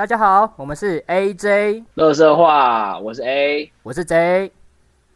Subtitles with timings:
[0.00, 4.50] 大家好，我们是 AJ，乐色话，我是 A，我是 J，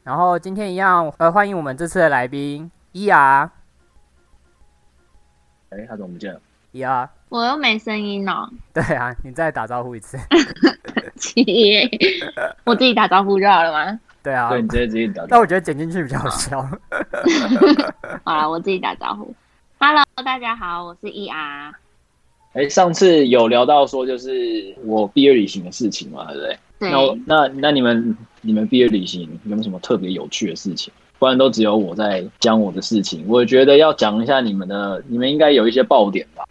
[0.03, 3.49] 然后今天一样，呃，欢迎我们这次的来宾 ER，
[5.71, 6.41] 哎，他怎么不见了
[6.75, 10.19] ？ER，我又没声音哦，对啊，你再打招呼一次，
[11.17, 11.89] 切，
[12.65, 13.99] 我自己打招呼就好了吗？
[14.23, 16.61] 对啊，对你直接直接打但我觉得剪进去比较 好笑。
[18.23, 19.35] 好了，我自己打招呼。
[19.81, 21.73] Hello，大家好，我是 ER。
[22.55, 26.59] 哎，上次有聊到说就是我毕业旅行的事情嘛，对不对？
[26.79, 30.93] 对那那那你们你们毕业旅行有没有什么特别有趣的事情？
[31.19, 33.25] 不然都只有我在讲我的事情。
[33.27, 36.45] 我觉得要讲一下你们的，你们应该有一些爆点吧？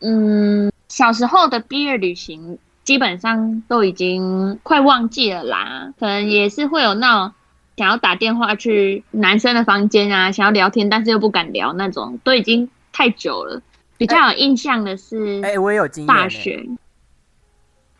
[0.00, 7.34] 嗯，小时候的毕业旅行基本上都已经快忘记了啦，可能也是会有那种
[7.76, 13.60] 想要打电话去男生的房间啊，想要聊天，但是又不敢聊那种，都已经太久了。
[13.96, 16.66] 比较有印象的是哎、我也有经验、大学。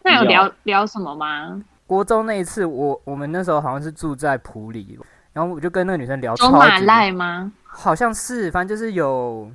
[0.03, 1.63] 那有聊聊什么吗？
[1.87, 4.99] 国中那一次，我我们那时候好像是住在普里，
[5.33, 7.53] 然后我就跟那个女生聊走超级多马赖吗？
[7.65, 9.51] 好像是，反正就是有，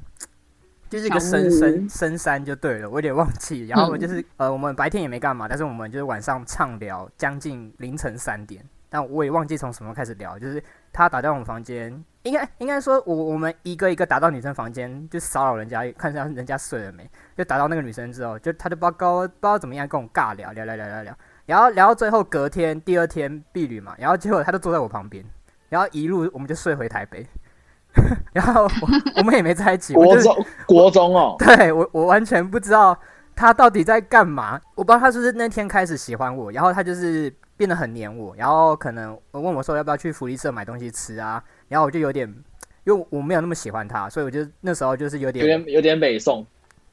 [0.89, 3.65] 就是一个深深深山就对了，我有点忘记。
[3.67, 8.63] 然后我嗯就是、呃，我们白天也没干嘛，但是我们就是晚上畅聊，将近凌晨三点。
[8.89, 10.61] 但我也忘记从什么开始聊，就是
[10.91, 25.25] 他打到我们房间，应该应该说我我们一个一个打到女生房间，就骚扰人家，看一下人家睡了没，就打到那个女生之后，就她就不知道不知道怎么样跟我尬聊聊聊聊聊聊，然后聊到最后隔天第二天避旅嘛，然后结果她就坐在我旁边，
[25.69, 27.25] 然后一路我们就睡回台北。
[28.31, 28.69] 然后
[29.17, 32.97] 我们也没在一起，我就是国中国中哦，对我我完全不知道
[33.35, 42.27] 他到底在干嘛，我不知道他是不是那天开始喜欢我，然后他就是变得很黏我，然后可能问我说要不要去福利社买东西吃啊，然后我就有点，
[42.83, 46.45] 因为我没有那么喜欢他，所以我就那时候就是有点有点点有点美送，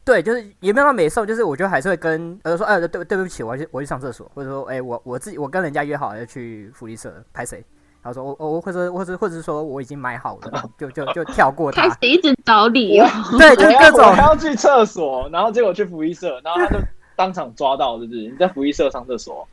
[0.05, 7.57] 对，就是也没有到美送，就是我觉得还是会跟呃说，哎、对对不起，我要去我要去上厕所，或者说，哎、我我自己我跟人家约好要去福利社拍谁，
[8.03, 13.05] 然后说我我或者或者或者是说我已经买好了，就就就跳过他开始，一直找理由。
[13.37, 16.79] 对，就是我要我各种还要去厕所，然后结果去福利社，然后他就
[17.17, 18.21] 当场抓到，是不是？
[18.21, 19.49] 你在福利社上厕所，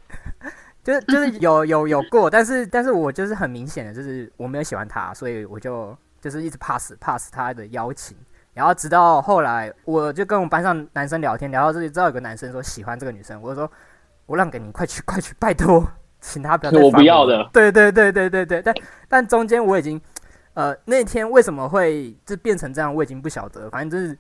[0.85, 8.15] 就是就是有 有有过，但是但是我就是很明显的，就是我没有喜欢他，所以我就就是一直 pass pass 他的邀请，
[8.53, 13.71] 然后直到后来，我就跟我们班上男生聊天，聊到这里，知道有个男生说喜欢这个女生，我就说
[14.27, 15.85] 我让给你，快去快去，拜托，
[16.21, 18.75] 请他不要再我不要的对对对对对对，但
[19.09, 19.99] 但中间我已经
[20.53, 24.17] 呃那天为什么会就变成这样，我已经不晓得，反正就是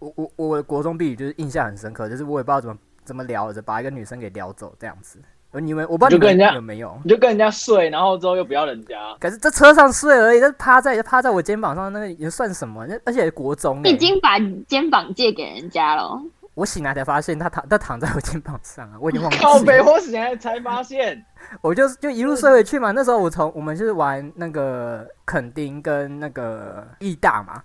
[0.00, 5.18] 我我我的国中毕业就是印象很深刻，就是我也不知道怎么怎么聊着把一个女生给聊走这样子。
[5.52, 12.86] 呃你们我不知道你们就跟人家有没有，你就跟人家睡，然后之后又不要人家，可是在车上睡而已，那趴在趴在我肩膀上，那个也算什么？
[12.86, 16.20] 那而且国中、欸，已经把肩膀借给人家了。
[16.54, 21.24] 我醒来才发现他躺他躺在我肩膀上啊，我已经忘记靠北，我醒来才发现，
[21.62, 22.90] 我就就一路睡回去嘛。
[22.90, 27.62] 那时候我从我们就是玩那个垦丁跟那个义大嘛，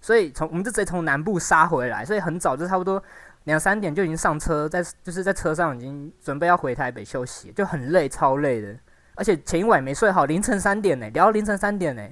[0.00, 3.02] 所以从我们就直接从南部杀回来，所以很早就差不多
[3.46, 8.76] 两三点就已经上车，在就是在车上已经准备要回台北休息，就很累，超累的。
[9.14, 12.02] 而且前一晚也没睡好，凌晨三点呢、聊到凌晨三点呢、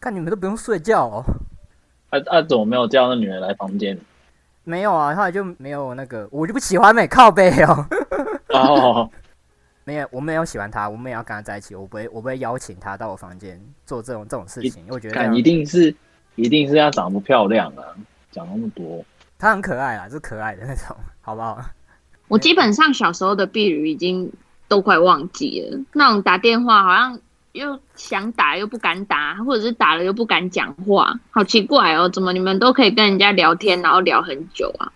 [0.00, 1.24] 看你们都不用睡觉哦。
[2.10, 3.98] 啊啊，怎么没有叫那女人来房间？
[4.64, 7.86] 没有啊，后来就没有那个，我就不喜欢美靠背哦。
[8.48, 9.10] 哦，
[9.84, 15.94] 没有，我没有喜欢他，我们也要跟他在一起，我不会，我不会邀请他到我房间做这种这种事情，因为我觉得看一定是
[16.34, 17.84] 一定是要长得不漂亮啊，
[18.30, 19.04] 讲那么多，
[19.38, 21.58] 他很可爱啊，是可爱的那种， 好不好？
[22.26, 24.30] 我基本上小时候的婢女已经
[24.66, 27.18] 都快忘记了，那种打电话好像
[27.52, 34.92] 又想打又不敢打，或者是打了又不敢讲话，好奇怪哦，怎么你们都可以跟人家聊天，然后聊很久啊？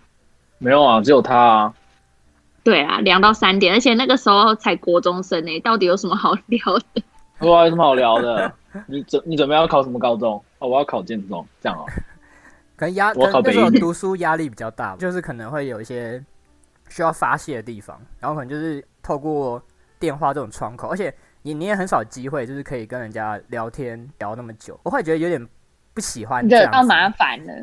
[0.59, 1.73] 没有啊，只有他啊，
[2.63, 6.59] 对啊，两到三点，而且那个时候才国中生呢，到底有什么好聊
[6.93, 7.01] 的？
[7.47, 8.53] 哇，有什么好聊的？
[8.87, 10.43] 你准你准备要考什么高中？
[10.59, 11.85] 哦，我要考建中，这样哦。
[12.75, 16.23] 可能压，那时候读书压力比较大， 就是可能会有一些
[16.89, 19.61] 需要发泄的地方，然后可能就是透过
[19.99, 25.47] 电话这种窗口，而且你你也很少机会，就是可以跟人家聊天聊那么久，我会觉得有点
[25.93, 27.09] 不喜欢这样麻。
[27.11, 27.53] 烦了。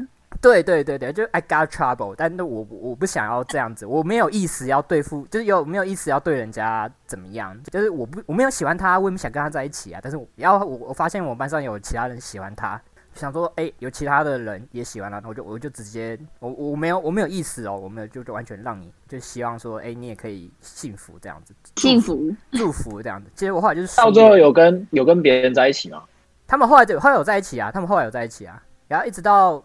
[0.40, 12.80] 对对对对，就 I got trouble，但是我我不想要这样子，我没有意思要对付，就是有没有意思要对人家怎么样，就是我不我没有喜欢他，我也不想跟他在一起啊，但是我然后我我发现我班上有其他人喜欢他，
[13.14, 26.04] 想说哎、有其他的人也喜欢了，我就我就直接我我没有我没有意思哦，我没有就就完全让你就希望说哎、你也可以幸福这样子，幸福，祝福这样子，其实我后来就是到最后有跟有跟别人在一起吗？
[26.46, 29.62] 他们后来就后来有在一起啊，他们后来有在一起啊，然后一直到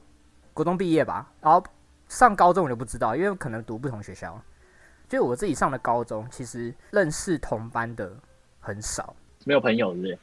[0.54, 1.64] 国中毕业吧，然后
[2.10, 4.40] 上高中我就不知道，因为可能读不同学校，
[5.08, 8.12] 就我自己上的高中，其实认识同班的
[8.60, 9.16] 很少，
[9.46, 10.20] 没有朋友是不是？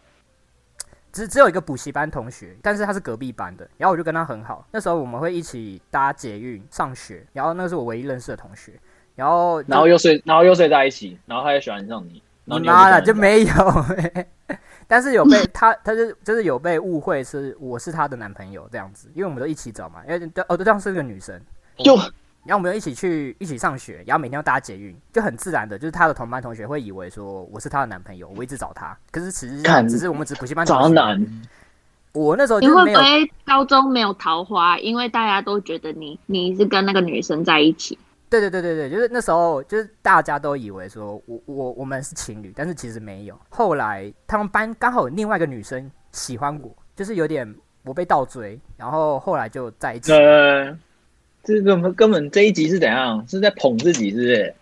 [1.12, 4.66] 只只有一个补习班同学，但是他是隔壁班的，然后我就跟他很好。
[4.70, 8.72] 那时候我们会一起搭捷运上学，然后那是我唯一认识的同学。
[9.14, 12.22] 然后然后又睡，然后又睡在一起，然后他也喜欢上你。
[12.44, 13.54] 你妈了就没有，
[14.88, 21.40] 但是有被他，他就就是有被误会是我是他的男朋友这样子，因为我们都一起找嘛，因为哦对方是个女生，
[21.76, 21.94] 就
[22.44, 31.24] 然后我们又一起去一起上学，然后每天要搭捷运，就很自然的，就是她的同班同学会以为说我是她的男朋友，我一直找她，可是其实只是我们只补习班渣男。
[32.12, 34.78] 我那时候你会不会高中没有桃花？
[34.80, 37.98] 因为大家都觉得你你是跟那个女生在一起。
[38.28, 43.38] 对对对对对，就是那时候，就是大家都以为说我我我们是情侣，但是其实没有。
[43.48, 47.50] 后来他们班刚好有另外一个女生喜欢我，就是有点
[47.82, 50.12] 我被倒追，然后后来就在一起。
[50.12, 50.76] 呃，
[51.42, 53.26] 这个根本这一集是怎样？
[53.28, 54.54] 是在捧自己，是不是？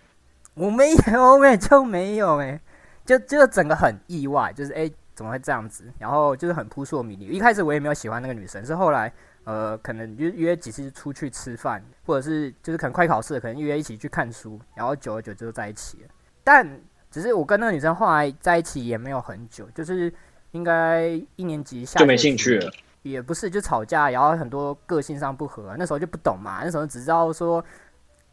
[0.55, 2.61] 我没有， 我就没有哎，
[3.05, 5.85] 就就整个很意外，就是哎怎么会这样子？
[5.99, 7.27] 然后就是很扑朔迷离。
[7.27, 9.12] 一开始我也没有喜欢那个女生，是后来。
[9.44, 16.09] 呃，可能约约几次出去吃饭，或者是就是可能快考试，可能约一起去看书，然后久而久之就在一起了。
[16.44, 16.79] 但
[17.11, 20.12] 只是我跟那个女生后来在一起也没有很久，就是
[20.50, 22.71] 应该一年级下就没兴趣了，
[23.02, 27.64] 也不是就吵架，然后很多个性上不合，那时候就不懂嘛，那时候只知道说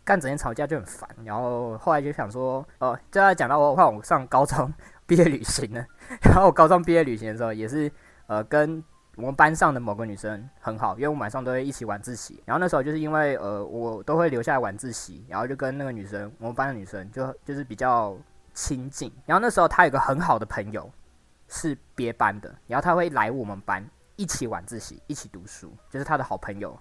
[0.04, 4.74] 干整天吵架就很烦，然后后来就想说，哦，就要讲到我换我上高中
[5.06, 5.86] 毕业旅行了，
[6.24, 7.92] 然后我高中毕业旅行的时候也是
[8.28, 8.84] 呃跟。
[9.18, 12.40] 我们班上的某个女生很好，因为我们晚上都会一起晚自习。
[12.46, 18.16] 然后那时候就是因为呃，我都会留下来晚自习，然后就跟那个女生，我们班的女生就就是比较
[18.54, 19.12] 亲近。
[19.26, 20.88] 然后那时候她有个很好的朋友
[21.48, 23.84] 是别班的，然后他会来我们班
[24.18, 26.78] 一起晚自习，一起读书，就是他的好朋友。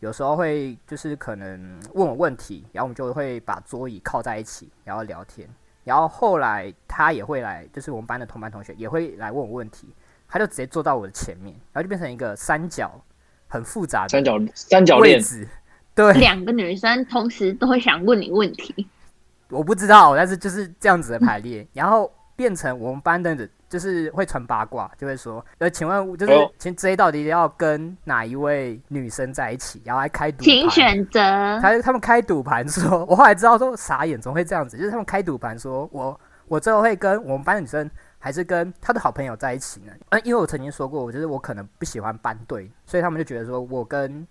[0.00, 5.48] 有时候会就是可能问我问题，然后我们就会把桌椅靠在一起，然后聊天。
[5.84, 9.88] 然后后来他也会来，就是我们班的同班同学也会来问我问题。
[10.28, 13.00] 他就直接坐到我的前面，然后就变成一个三角，
[13.48, 15.48] 很复杂的三角三角位置。
[15.94, 18.86] 对，两个女生同时都会想问你问题。
[19.48, 31.20] 我不知道，但是就是这样子的排列， 然后变成我们班的，就是会传八卦，就会说，呃，请问就是请 J 到底要跟哪一位女生在一起，然后还开赌，请选择。
[31.60, 34.78] 他他们开赌盘说，我后来知道说傻眼，怎么会这样子？
[34.78, 37.90] 就是他们开赌盘说我我最后会跟我们班的女生。
[38.20, 39.92] 还是跟他的好朋友在一起呢？
[40.08, 44.26] 嗯，因为我曾经说过，我觉得我可能不喜欢班队，所以他们就觉得说我跟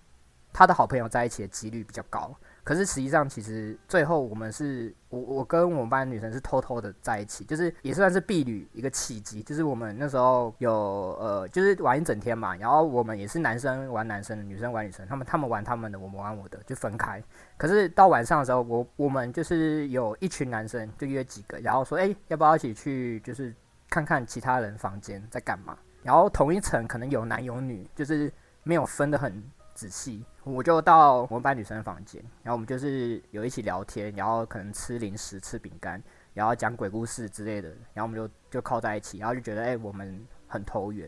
[0.51, 2.35] 他的好朋友在一起的几率比较高。
[2.67, 9.41] 可是实际上，其实最后我们是我我跟我们班女生是偷偷的在一起，就是也算是避旅一个契机。
[9.41, 10.73] 就是我们那时候有
[11.17, 17.23] 呃，就是玩一整天嘛，然后我们也是男生玩男生，女生玩女生，他们他们玩他们的，我们玩我的，就分开。
[17.55, 23.21] 可是到晚上的时候，我我们就是有一群男生就约几个，然后说，哎，要不要一起去？
[23.21, 23.55] 就是。
[23.89, 28.29] 看看其他人房间在干嘛，然后同一层可能有男有女，就是
[28.63, 29.41] 没有分得很
[29.77, 30.25] 仔细。
[30.43, 36.01] 我就到我们班女生的房间，然后我们就是有一起聊天，然后可能吃零食、吃饼干，
[36.33, 41.07] 然后讲鬼故事之类的，然后我们就就靠在一起，然后就觉得哎，我们很投缘。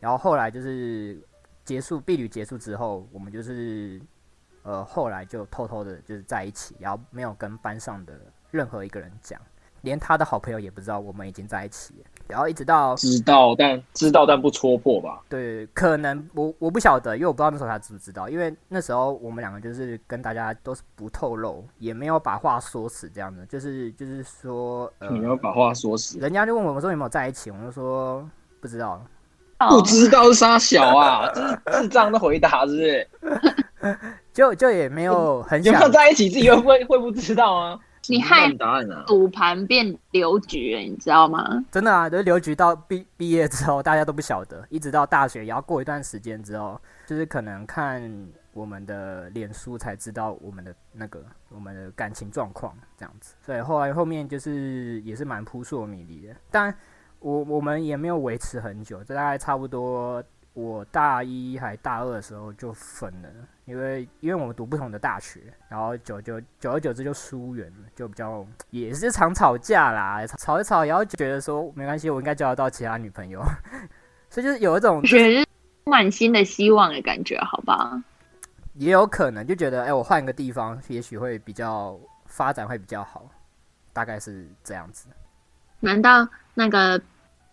[0.00, 1.20] 然后后来就是
[1.62, 4.00] 结束毕旅结束之后，我们就是
[4.62, 8.18] 呃后来就偷偷的就是在一起，然后没有跟班上的
[8.50, 9.38] 任何一个人讲。
[9.82, 15.20] 连他的好朋友也不知道我们已经在一起，然后一直到知道，但知道但不戳破吧？
[15.28, 28.28] 对，可能我我不晓得，因为我不知道那时候他知不知道，因为那时候我们两个就是跟大家都是不透露，也没有把话说死这样子，就是就是说，你没有把话说死，人家就问我们说有没有在一起，我们就说
[28.60, 29.00] 不知道，
[29.70, 33.08] 不知道是啥小啊，这是智障的回答，是不是？
[34.32, 37.78] 就就也没有很想在一起，自己会不会会不知道啊？
[38.08, 38.50] 你害
[39.06, 41.64] 赌盘变流局，你知道吗？
[41.70, 53.34] 真的啊，就是邮局到毕毕业之后，大家都不晓得，一直到大学，也要过一段时间之后，就是可能看我们的脸书才知道我们的那个我们的感情状况这样子。
[53.40, 56.74] 所以后来后面就是也是蛮扑朔迷离的，但
[57.18, 60.22] 我我们也没有维持很久，这大概差不多。
[60.52, 63.28] 我大一还大二的时候就分了，
[63.66, 73.42] 因为因为我们读不同的大学，然后久久久而久之就疏远了，就比较也是常吵架啦，吵一吵，然后就觉得说没关系，我应该交得到其他女朋友，
[74.30, 75.46] 所以就是有一种觉得
[75.84, 78.02] 满心的希望的感觉，好吧？
[78.74, 83.28] 也有可能就觉得，哎，我换个地方，也许会比较发展会比较好，
[83.92, 85.08] 大概是这样子。
[85.80, 87.00] 难道那个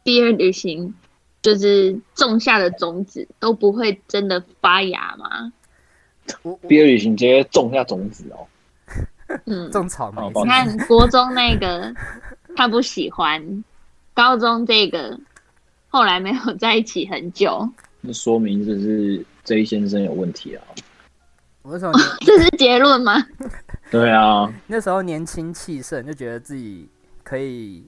[0.04, 0.94] 毕业旅行？
[1.42, 5.52] 就是种下的种子都不会真的发芽吗？
[6.68, 8.48] 毕业旅行直接种下种子哦。
[9.46, 10.46] 嗯，种草莓哦是不是。
[10.46, 11.94] 你看国中那个
[12.56, 13.64] 他不喜欢，
[14.14, 15.18] 高中这个
[15.88, 17.68] 后来没有在一起很久，
[18.02, 20.64] 那说明这是 J 先生有问题啊。
[21.64, 23.26] 我那时候年 这是结论吗？
[23.90, 26.90] 对啊，那时候年轻气盛，就觉得自己
[27.24, 27.86] 可以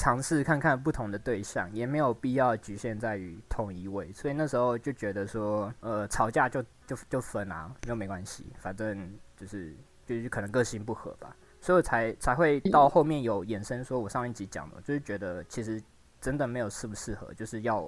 [0.00, 9.76] 尝试看看不同的对象，也没有必要局限在于同一位，所以那时候就觉得说，呃，吵架就就就分啊，又没关系，反正就是
[10.06, 15.78] 就是可能个性不合吧，所以才才会到后面有衍生说，我上一集讲的，就是觉得其实
[16.18, 17.86] 真的没有适不适合，就是要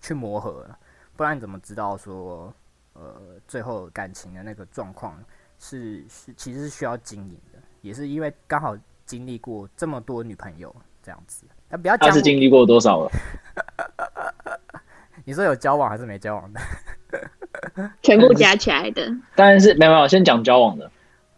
[0.00, 0.66] 去磨合，
[1.14, 2.50] 不然怎么知道说，
[2.94, 5.22] 呃，最后感情的那个状况
[5.58, 8.74] 是是其实是需要经营的，也是因为刚好
[9.04, 10.74] 经历过这么多女朋友
[11.04, 11.44] 这样子。
[11.68, 13.10] 那不要他是经历过多少了？
[15.24, 16.60] 你说有交往还是没交往的？
[18.02, 19.06] 全部加起来的，
[19.36, 20.90] 当然是没有没有，先讲交往的。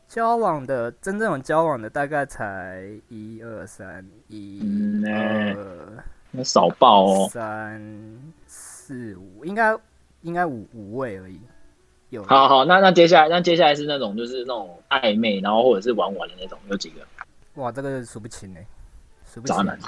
[0.09, 7.29] 交往的真正有交往的大概才一二三一二那少报哦。
[7.31, 7.83] 三
[8.47, 9.77] 四五，应该
[10.23, 11.41] 应该五五位而已。
[12.11, 17.01] 有好好，那那接下来那接下来是那种就是那种暧昧，然后或者是玩玩的那种，有几个？
[17.55, 18.76] 哇，这个数不清哎，数不清。
[19.45, 19.79] 渣男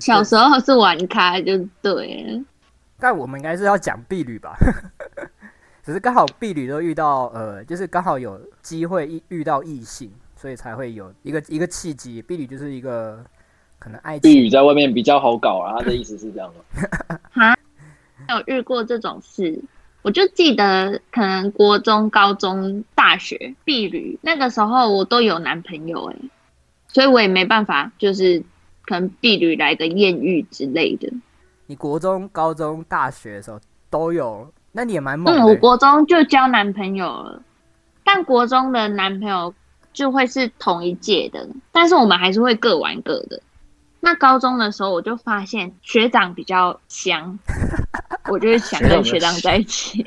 [0.00, 2.44] 小时候是玩咖就对了。
[2.98, 4.56] 但我们应该是要讲婢女吧？
[5.82, 12.22] 只是刚好婢女都遇到呃，就是刚好有机会遇遇到异性，所以才会有一个一个契机。
[12.22, 13.24] 婢女就是一个
[13.80, 16.48] 可能爱情在外面比较好搞啊，他的意思是这样
[17.34, 17.54] 吗？
[18.30, 19.60] 有遇过这种事，
[20.02, 26.16] 我就记得可能国中、高中、大学婢女那个时候我都有男朋友哎、
[26.86, 28.40] 所以我也没办法，就是
[28.92, 31.10] 可能毕旅来个艳遇之类的。
[31.64, 33.58] 你国中、高中、大学的时候
[33.88, 35.46] 都有，那你也蛮猛嗯。
[35.46, 37.42] 我国中就交男朋友了，
[38.04, 39.54] 但国中的男朋友
[39.94, 43.40] 就会是同一届的，但是我们还是会各玩各的。
[44.00, 47.38] 那高中的时候，我就发现学长比较香，
[48.28, 50.04] 我就会想跟学长在一起。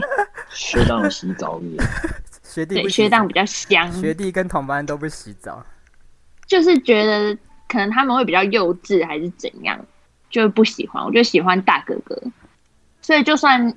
[0.52, 1.88] 学长洗澡是不是？
[2.54, 5.66] 对，学弟不洗学长比较香，学弟跟同班都不洗澡，
[6.46, 7.36] 就是觉得
[7.68, 9.86] 可能他们会比较幼稚，还是怎样，
[10.30, 11.04] 就不喜欢。
[11.04, 12.22] 我就喜欢大哥哥，
[13.02, 13.76] 所以就算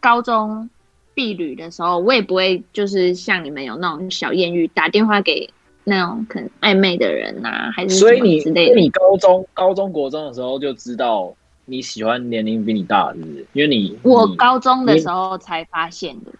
[0.00, 0.68] 高中
[1.14, 5.50] 避旅的时候，我也不会就是像你们有那种小艳遇，打电话给
[5.84, 8.72] 那种可能暧昧的人呐、还是什么所以你，之类的。
[8.74, 11.34] 所以你高中、高中、国中的时候就知道
[11.64, 13.46] 你喜欢年龄比你大，是不是？
[13.52, 16.30] 因为你你我高中的时候才发现的，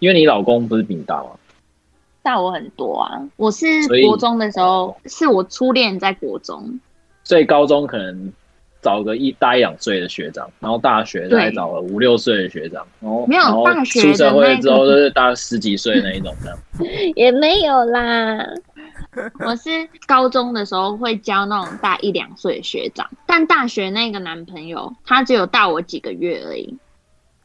[0.00, 1.30] 因为你老公不是比你大吗？
[2.22, 3.20] 大我很多啊。
[3.36, 3.66] 我是
[4.04, 6.78] 国中的时候，是我初恋在国中，
[7.24, 8.32] 所以高中可能
[8.82, 16.58] 找个一大一两岁的学长，然后大学再找个五六岁的学长，然后没有大学出社会的之后个都是大十几岁那一种的。
[17.16, 18.38] 也没有啦。
[19.44, 19.70] 我是
[20.06, 26.78] 高中的时候会交那种大一两岁的学长，但大学那个男朋友他只有大我几个月而已。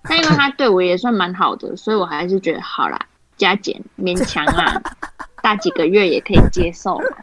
[0.08, 3.00] 但因为他对我也算蛮好的，所以我还是觉得好啦，
[3.38, 4.82] 加减勉强啊，
[5.42, 7.18] 大几个月也可以接受啦。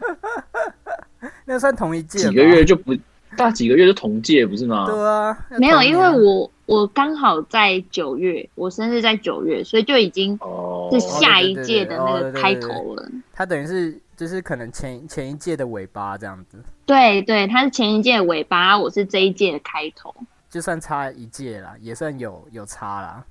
[1.45, 2.95] 那算同一届几个月就不
[3.35, 4.85] 大几个月就同届不是吗？
[4.85, 13.09] 对啊，那没有，因为我我刚好在九月，我生日在九月，所以就已经哦，是下一届的那哦对对对个开头了。
[13.33, 20.13] 他等于是就是可能前前一届的尾巴这样子，对对，他是前一届的尾巴，我是这一届的开头。
[20.49, 23.25] 就算差一届啦，也算有有差啦。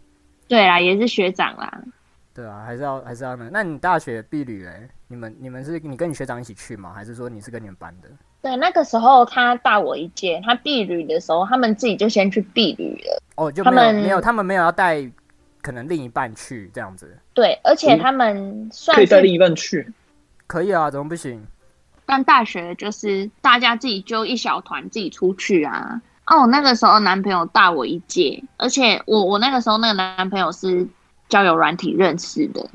[0.49, 1.81] 对啦，也是学长啦。
[2.35, 3.49] 对啊，还是要还是要那。
[3.51, 4.89] 那你大学毕旅嘞？
[5.09, 6.93] 你们你们是你跟你学长一起去吗？
[6.95, 8.09] 还是说你是跟你们班的？
[8.41, 13.23] 对，那个时候他大我一届，他避旅的时候，他们自己就先去避旅了。
[13.37, 15.09] 哦，就他们没有没有，他们没有要带
[15.61, 19.93] 可能另一半去这样子，对，而且嗯他们算是，可以带另一半去。
[20.47, 21.47] 可以啊，怎么不行？
[22.05, 26.01] 但大学就是大家自己揪一小团自己出去啊。
[26.27, 30.87] 哦，我那个时候男朋友大我一届，而且我我那个时候那个男朋友是
[31.33, 32.69] 交友软体认识的，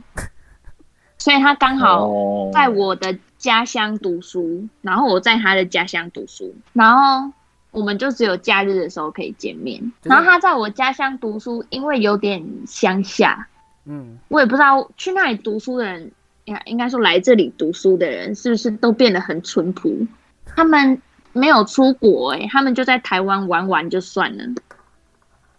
[1.19, 7.31] 所以他刚好哦，在我的家乡读书，然后我在他的家乡读书，然后
[7.69, 9.91] 我们就只有假日的时候可以见面。
[10.01, 13.47] 然后他在我家乡读书，因为有点乡下，
[13.85, 16.11] 嗯，我也不知道去那里读书的人，
[16.45, 20.07] 应应该说来这里读书的人，是不是都变得很淳朴？
[20.47, 20.99] 他们
[21.31, 24.43] 没有出国、欸，他们就在台湾玩玩就算了。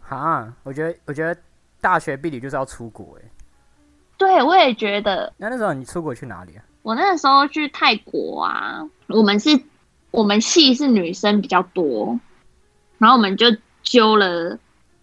[0.09, 1.41] 啊，我觉得我觉得
[1.81, 3.29] 大学毕旅就是要出国哎。
[4.17, 6.65] 对，我也觉得那那时候你出国去哪里啊？
[6.83, 9.61] 我那个时候去泰国啊，我们是，
[10.11, 12.19] 我们系是女生比较多，
[12.99, 13.47] 然后我们就
[13.83, 14.59] 揪了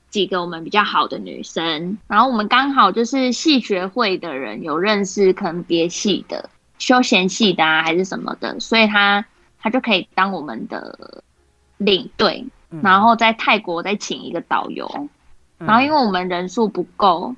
[0.09, 9.23] 几个我们比较好的女生，然后我们刚好就是系学会的人有认识可能别系的，休闲系的啊，还是什么的，所以他
[9.59, 11.23] 他就可以当我们的
[11.77, 15.09] 领队，嗯然后在泰国再请一个导游，嗯
[15.57, 17.35] 然后因为我们人数不够，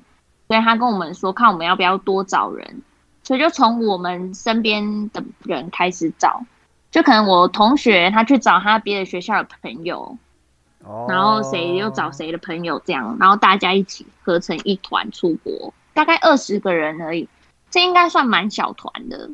[0.48, 2.82] 所以他跟我们说，看我们要不要多找人，
[3.22, 6.42] 所以就从我们身边的人开始找，
[6.90, 10.16] 就可能我同学他去找他别的学校的朋友，
[10.84, 11.06] 哦。
[11.08, 17.28] 然后谁又找谁的朋友这样，然后大家一起合成一团出国，大概二十个人而已，
[17.70, 19.30] 这应该算蛮小团的。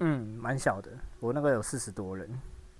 [0.00, 2.28] 嗯，蛮小的，我那个有四十多人，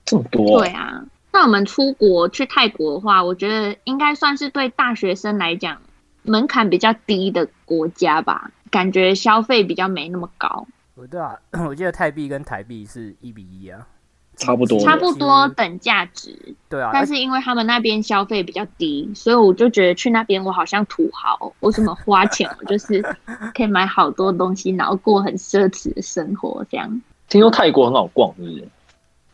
[0.04, 5.82] 这么多，对啊，那我们出国去泰国的话，我觉得应该算是对大学生来讲
[6.22, 10.64] 门槛比较低的国家吧，感觉消费比较没那么高，
[10.94, 11.36] 我对啊，
[11.68, 13.84] 我记得泰币跟台币是一比一啊，
[14.36, 16.54] 差不多差不多等价值。
[16.68, 23.02] 对啊，但是因为他们那边消费比较低，所以我就觉得去那边我好像土豪，我怎么花钱我就是
[23.52, 27.02] 可以买好多东西，然后过很奢侈的生活这样。
[27.28, 28.68] 听说泰国很好逛，是不是？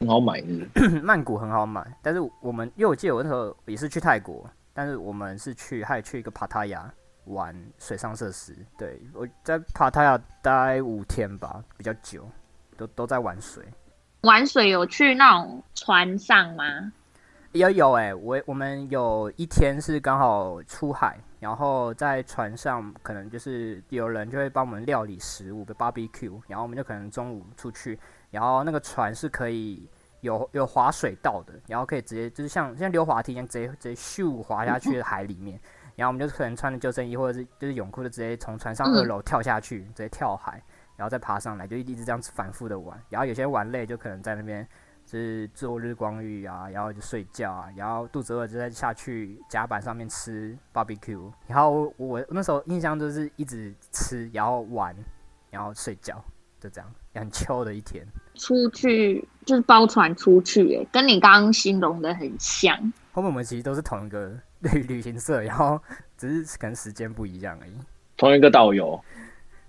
[0.00, 1.00] 很好买，是是？
[1.00, 6.90] 曼谷很好买，但是我们因为我记得我那时候也是去泰国，但是我们是去还去一个帕塔亚
[7.26, 12.26] 玩水上设施，对我在帕塔亚待五天吧，比较久，
[12.78, 13.62] 都都在玩水。
[14.23, 16.64] 玩水有去那种船上吗？
[17.52, 27.99] 有有哎、我我们有一天是刚好出海，然后在船上可能就是有人就会帮我们料理食物，比如 barbecue，然后我们就可能中午出去，
[28.31, 29.89] 然后那个船是可以
[30.21, 35.61] 有有滑水道的，然后可以直接就是像像溜滑梯一样，直接直接咻滑下去海里面，
[35.97, 40.63] 然后我们就可能穿着救生衣或者是就是泳裤，就直接从船上二楼跳下去，直接跳海，
[40.97, 44.67] 然后再爬上来，就一直这样子反复的玩，然后有些玩累就可能在那边。
[45.07, 54.95] 就是做日光浴啊，然后就睡觉啊，然后肚子饿就在下去甲板上面吃 barbecue，然后我那时候印象就是一直吃，然后玩，
[55.50, 56.23] 然后睡觉，
[56.61, 58.07] 就这样，很 chill 的一天。
[58.35, 62.77] 出去就是包船出去、欸，跟你刚刚形容的很像。
[63.13, 65.81] 后面我们其实都是同一个旅旅行社，然后
[66.17, 67.73] 只是可能时间不一样而已。
[68.17, 69.03] 同一个导游，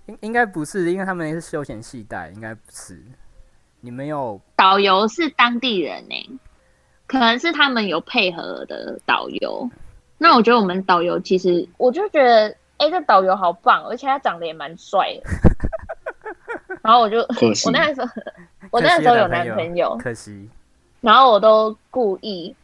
[0.06, 3.02] 应应该不是，因为他们是休闲系带，应该不是。
[3.80, 6.40] 你们有导游是当地人呢、
[7.06, 9.68] 可能是他们有配合的导游。
[10.18, 15.51] 那我觉得我们导游其实，我就觉得，哎、这导游好棒，而且他长得也蛮帅的。
[16.82, 18.08] 然后我就，我那时候，
[18.70, 20.48] 我那时候有男朋友，可惜，
[21.00, 22.54] 然后我都故意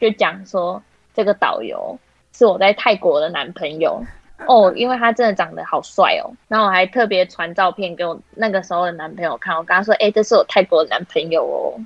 [0.00, 0.82] 就讲说，
[1.12, 1.98] 这个导游
[2.32, 4.02] 是我在泰国的男朋友
[4.46, 6.30] 哦，因为他真的长得好帅哦。
[6.48, 11.76] 然后我还特别传照片给我那个时候的男朋友看，我跟他说，哎、这是我泰国的男朋友哦。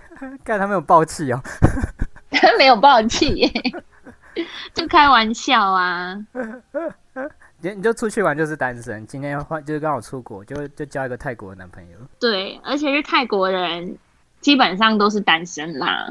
[0.44, 1.40] 看他没有爆气哦。
[2.30, 3.50] 他没有爆气耶，
[4.74, 6.16] 就开玩笑啊。
[7.64, 11.96] 你你就出去玩就是单身，今天换就是刚好出国，就就交一个泰国的男朋友。
[12.20, 13.96] 对，而且是泰国人
[14.42, 16.06] 基本上都是单身啦，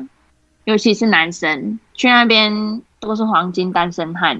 [0.63, 4.35] 尤其是男生去那边都是黄金单身汉。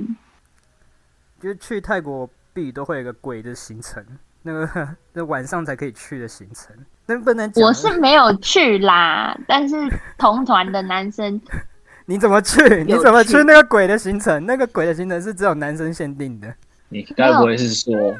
[1.40, 4.04] 就是去泰国必都会有一个鬼的行程，
[4.42, 7.52] 那个那晚上才可以去的行程，那不能。
[7.58, 9.76] 我是没有去啦，但是
[10.18, 11.40] 同团的男生
[12.08, 12.84] 你怎么去？
[12.86, 14.44] 你怎么去那个鬼的行程？
[14.48, 16.52] 那个鬼的行程是只有男生限定的。
[16.94, 18.16] 你该不会是说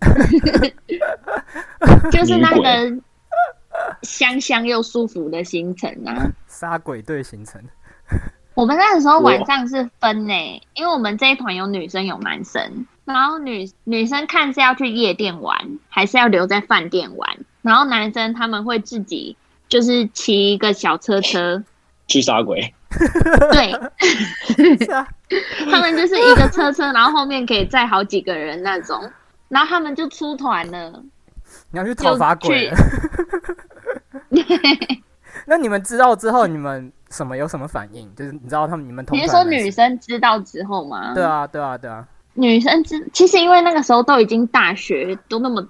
[2.12, 2.96] 就是那个
[4.02, 6.30] 香香又舒服的行程啊。
[6.46, 7.60] 杀鬼队行程，
[8.54, 19.36] 我们那个时候晚上是分呢，因为我们这一团有女生有男生，然后女女生看是要去夜店玩，还是要留在饭店玩，然后男生他们会自己
[19.68, 21.64] 就是骑一个小车车，
[22.06, 22.74] 去杀鬼？
[23.50, 23.72] 对
[25.70, 29.10] 他们就是一个车车，然后后面可以载好几个人那种，
[29.48, 31.02] 然后他们就出团了。
[31.70, 32.70] 你要去讨伐鬼。
[35.46, 38.08] 那你们知道之后，你们什么有什么反应？
[38.14, 41.12] 就是你知道他们你们同你是说女生知道之后吗？
[41.14, 42.06] 对啊，对啊，对啊。
[42.34, 45.66] 女生知，其实因为那个时候都已经大学，都那么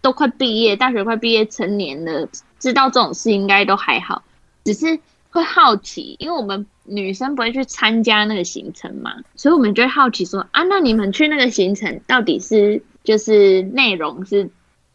[0.00, 4.22] 都快毕业，大学快毕业成年了，知道这种事应该都还好，
[4.64, 4.98] 只是
[5.36, 14.48] 会好奇，因为我们女生不会去参加那个行程嘛，所以我们就会好奇说啊，那你们去那个行程到底是就是内容是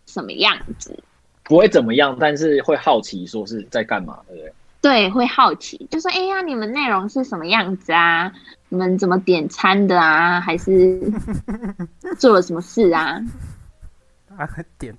[0.07, 0.97] 什么样子？
[1.43, 4.53] 不会怎么样，但是会好奇说是在干嘛，对不对？
[4.81, 8.31] 对，会好奇，就说哎呀，你们内容是什么样子啊？
[8.69, 10.41] 你们怎么点餐的啊？
[10.41, 10.99] 还是
[12.17, 13.21] 做了什么事啊？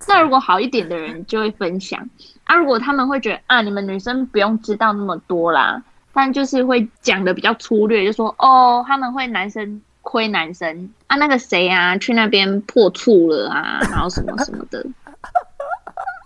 [0.08, 2.08] 那如果好一点的人就会分享。
[2.44, 10.90] 啊，如果他们会觉得啊，你们女生不用知道那么多啦，但就是会讲的比较粗略，就说哦，他们会男生亏男生。
[11.06, 14.84] 啊，那个谁啊，去那边破处了啊，然后什么什么的，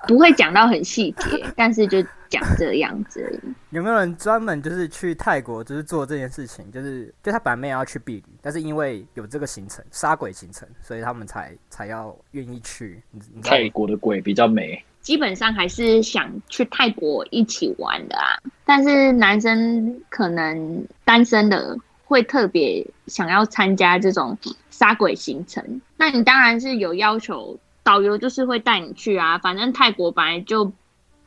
[0.09, 3.55] 不会讲到很细节， 但是就讲这样子而已。
[3.71, 6.71] 有没有人专门就是去泰国，就是做这件事情？
[6.71, 13.03] 就是就他本来要去避旅，但是因为有这个行程杀鬼行程，所以他们才才要愿意去。
[13.43, 24.37] 泰国的鬼比较美，基本上还是想去泰国一起玩的啊，但是男生可能单身的会特别想要参加这种
[24.71, 25.81] 杀鬼行程。
[25.97, 30.73] 那你当然是有要求，导游就是会带你去啊，反正泰国本来就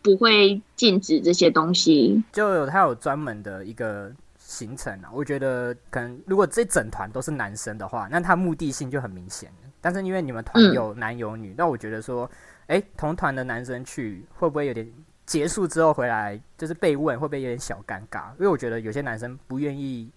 [0.01, 2.21] 不会禁止这些东西。
[2.33, 5.09] 就有他有专门的一个行程啊。
[5.13, 9.69] 我觉得可能如果这整团都是男生的话，那他目的性就很明显了。
[9.79, 12.29] 但是因为你们团嗯有男有女，那我觉得说，
[12.67, 14.85] 哎、同团的男生去会不会有点
[15.25, 18.31] 结束之后回来就是被问，会不会有点小尴尬？
[18.33, 20.11] 因为我觉得有些男生不愿意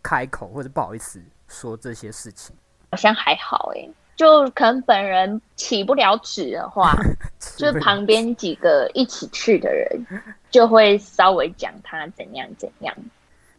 [0.00, 2.54] 开口或者不好意思说这些事情。
[2.92, 6.94] 好像还好诶、就可能本人起不了纸的话，
[7.56, 9.88] 就旁边几个一起去的人
[10.50, 12.94] 就会稍微讲他怎样怎样。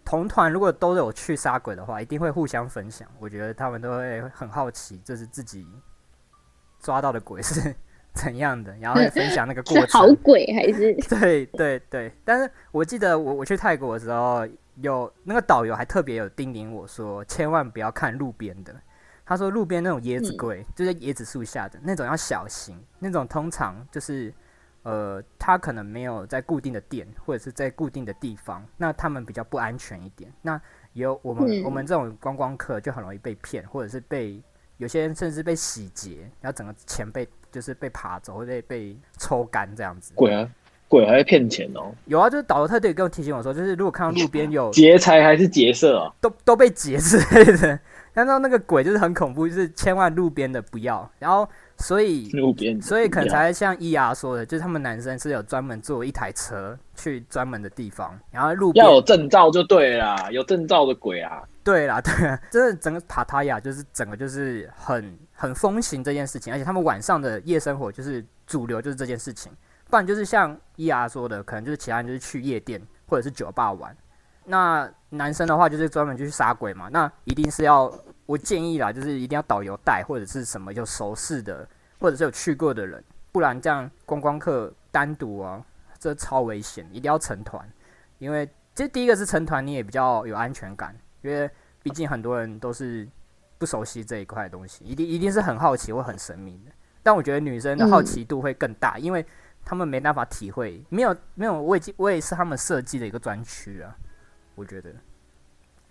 [0.05, 3.07] 同团如果都有去杀鬼的话，一定会互相分享。
[3.19, 5.65] 我觉得他们都会很好奇，就是自己
[6.79, 7.73] 抓到的鬼是
[8.13, 10.13] 怎样的，然后会分享那个过程好。
[10.21, 18.75] 鬼还是 对对对，但是我记得我我去泰国的时候，有那个导游还特别有叮咛我说，千万不要看路边的。
[19.31, 24.33] 他说路边那种椰子嗯柜，就在椰子树下的那种要小心，那种通常就是
[24.83, 30.29] 呃，他可能没有在固定的店或者是在固定的地方，那他们比较不安全一点。
[30.41, 30.59] 那
[30.91, 34.37] 有我们、嗯我们这种观光客就很容易被骗，或者是被
[34.75, 40.11] 有些人甚至被洗劫，然后整个钱被就是被扒走，或者被被抽干这样子。
[40.13, 40.45] 鬼啊，
[40.89, 46.11] 鬼还会骗钱哦，有啊，就是导游特地跟我提醒我说，就是如果看到路边有劫财还是劫色啊？
[46.19, 47.79] 都都被劫之类的，
[48.13, 51.09] 然后那个鬼就是很恐怖，就是千万路边的不要。
[51.17, 51.47] 然后
[51.77, 69.51] 所以路边，所以可能才像伊牙说的，就是他们男生是有专门坐一台车去专门的地方，然后路边要有证照就对了啦，有证照的鬼啊，对啦， 对啊，真的整个塔塔亚就是整个就是很很风行这件事情，而且他们晚上的夜生活就是主流就是这件事情，
[69.89, 73.95] 不然就是像伊牙说的，可能就是其他人就是去夜店或者是酒吧玩。
[74.51, 77.89] 那男生的话就是专门就去杀鬼嘛，那一定是要
[78.25, 81.65] 我建议啦，就是一定要导游带或者是什么有熟识的，
[82.01, 85.63] 或者是有去过的人，不然这样观光客单独啊，
[85.97, 87.65] 这超危险，一定要成团，
[88.19, 91.49] 因为这第一个是成团你也比较有安全感，因为
[91.81, 93.07] 毕竟很多人都是
[93.57, 96.71] 不熟悉这一块的东西，一定一定是很好奇或很神秘的。
[97.01, 99.25] 但我觉得女生的好奇度会更大，因为
[99.63, 103.95] 他们没办法体会，没有没有，我已经我也是他们设计的一个专区啊，
[104.55, 104.89] 我觉得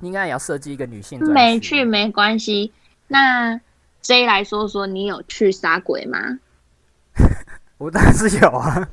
[0.00, 1.18] 应该也要设计一个女性。
[1.32, 2.72] 没去没关系。
[3.08, 3.60] 那
[4.00, 6.18] J 来说说，你有去杀鬼吗？
[7.78, 8.88] 我当然是有啊，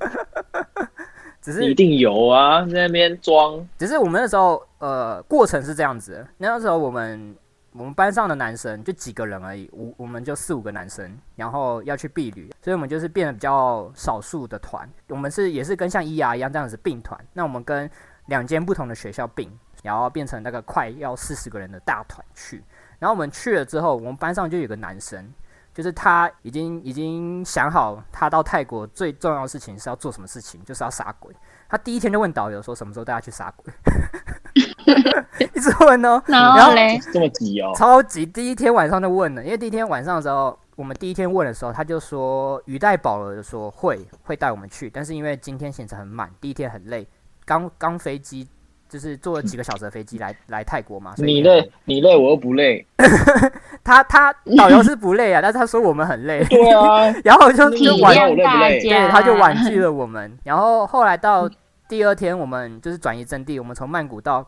[1.41, 7.35] 只是一定有啊，在那边装，只是我们那时候呃过程是这样子的，那时候我们
[7.73, 14.89] 我们班上的男生就几个人而已，我我们就四五个男生，然后要去避旅，所以我们就是变得比较少数的团。
[15.09, 17.89] 我们是也是跟像 ER 一样这样子并团，那我们跟
[18.27, 19.51] 两间不同的学校并，
[19.83, 22.63] 然后变成那个快要四十个人的大团去。
[22.99, 25.31] 然后我们去了之后，我们班上就有个男生，
[25.73, 31.35] 就是他已经已经想好，他到泰国最重要的事情是要做什么事情，就是要杀鬼。
[31.69, 33.73] 他第一天就问导游说什么时候带他去杀鬼，
[35.53, 47.05] 一直问哦，然然后后嘞，这么急哦，超级第一天晚上就问了，因为第一天晚上的时候，我们第一天问的时候，他就说语带保留的说会会带我们去，但是因为今天行程很满，第一天很累，
[47.47, 48.45] 刚刚飞机
[48.89, 52.85] 就是坐了几个小时的飞机来 来泰国嘛，所以你累，你累，我又不累，
[53.83, 60.37] 他他导游是不累啊，但是他说我们很累，对啊， 然后就体就婉我累不谅大累，对，他就婉拒了我们。
[60.43, 61.49] 然后后来到
[61.87, 64.45] 第二天，我们就是转移阵地，我们从曼谷到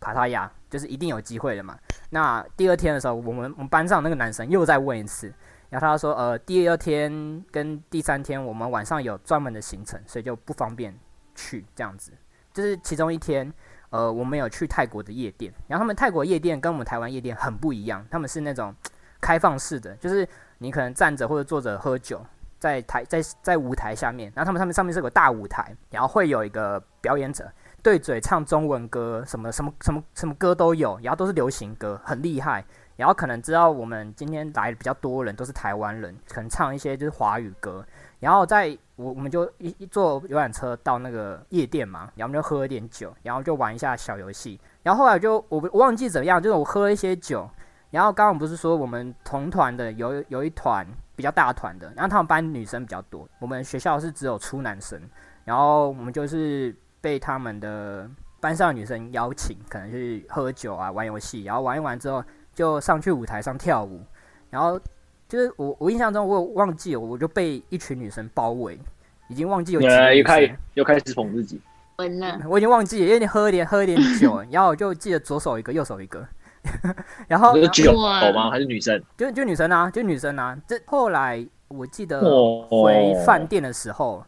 [0.00, 1.76] 帕塔亚，就是一定有机会的嘛。
[2.10, 5.32] 那第二天的时候，我们我们班上那个男生又再问一次，
[5.70, 10.94] 然后他说，呃，第二天跟第三天我们晚上有专门的行程，所以就不方便
[11.34, 12.12] 去这样子。
[12.54, 13.52] 就是其中一天，
[13.90, 18.72] 呃，我们有去泰国的夜店，然后他们泰国夜店跟我们台湾夜店很不一样，他们是那种
[19.20, 20.26] 开放式的，就是
[20.58, 22.24] 你可能站着或者坐着喝酒，
[22.60, 27.50] 在台在在舞台下面，然后他们上面上面是个大舞台，然后会有一个表演者
[27.82, 32.64] 对嘴唱中文歌，什么什么什么什么歌都有，然后都是流行歌，很厉害。
[32.96, 37.84] 然后可能知道我们今天来的比较多人都是台湾人，可能唱一些就是华语歌。
[38.20, 44.60] 然后在我我们就一一坐游览车到那个夜店嘛，然后我们就喝了点酒，然后就玩一下小游戏。
[44.82, 47.48] 然后后来就我我忘记怎么样，就是我喝了一些酒，
[47.90, 55.00] 然后刚刚不是说我们同团的有有一团比较大团的，然后他们班女生比较多，我们学校是只有出男生，
[55.44, 58.08] 然后我们就是被他们的
[58.40, 64.00] 班上女生邀请，可能去喝酒啊、玩游戏，然后玩一玩之后就上去舞台上跳舞，
[64.50, 64.78] 然后
[65.28, 68.78] 就是我我印象中我有忘记了，我就被一群女生包围，
[69.28, 71.60] 已经忘记有几又开又开始捧自己，
[71.96, 76.26] 闻了，我已经忘记了，因为你喝一点喝一点 酒，然后我就记得左手一个，右手一个，
[77.26, 78.50] 然后酒哇头吗？
[78.50, 79.02] 还是女生？
[79.16, 80.56] 就就女生啊，就女生啊。
[80.66, 84.24] 这后来我记得哦回饭店的时候，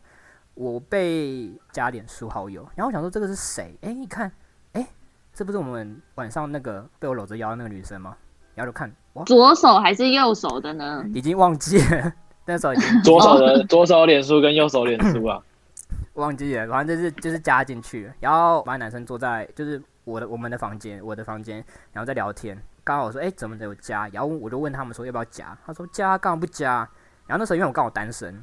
[0.54, 3.76] 我被加脸书好友，然后我想说这个是谁？
[3.82, 4.32] 哎，一看，
[4.72, 4.86] 哎，
[5.34, 8.16] 这不是我们晚上那个被我搂着腰的那个女生吗？
[8.56, 11.04] 然后就看，哇，左手还是右手的呢？
[11.14, 12.12] 已经忘记了，
[12.46, 15.38] 那时候已经 左手的左手脸书跟右手脸书啊，
[16.14, 22.60] 忘记了，反正就是就是加进去，然后把男生坐在就是我的我们的房间，我的房间，然后在聊天。
[22.82, 24.08] 刚好我说，哎、怎么有加？
[24.12, 26.88] 然后我就问他们说要不要加，他说加，干嘛不加？
[27.26, 28.40] 然后那时候因为我刚好单身，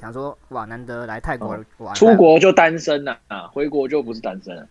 [0.00, 4.66] 想说哇，难得来泰国哦玩，出国就单身了啊，回国就不是单身了。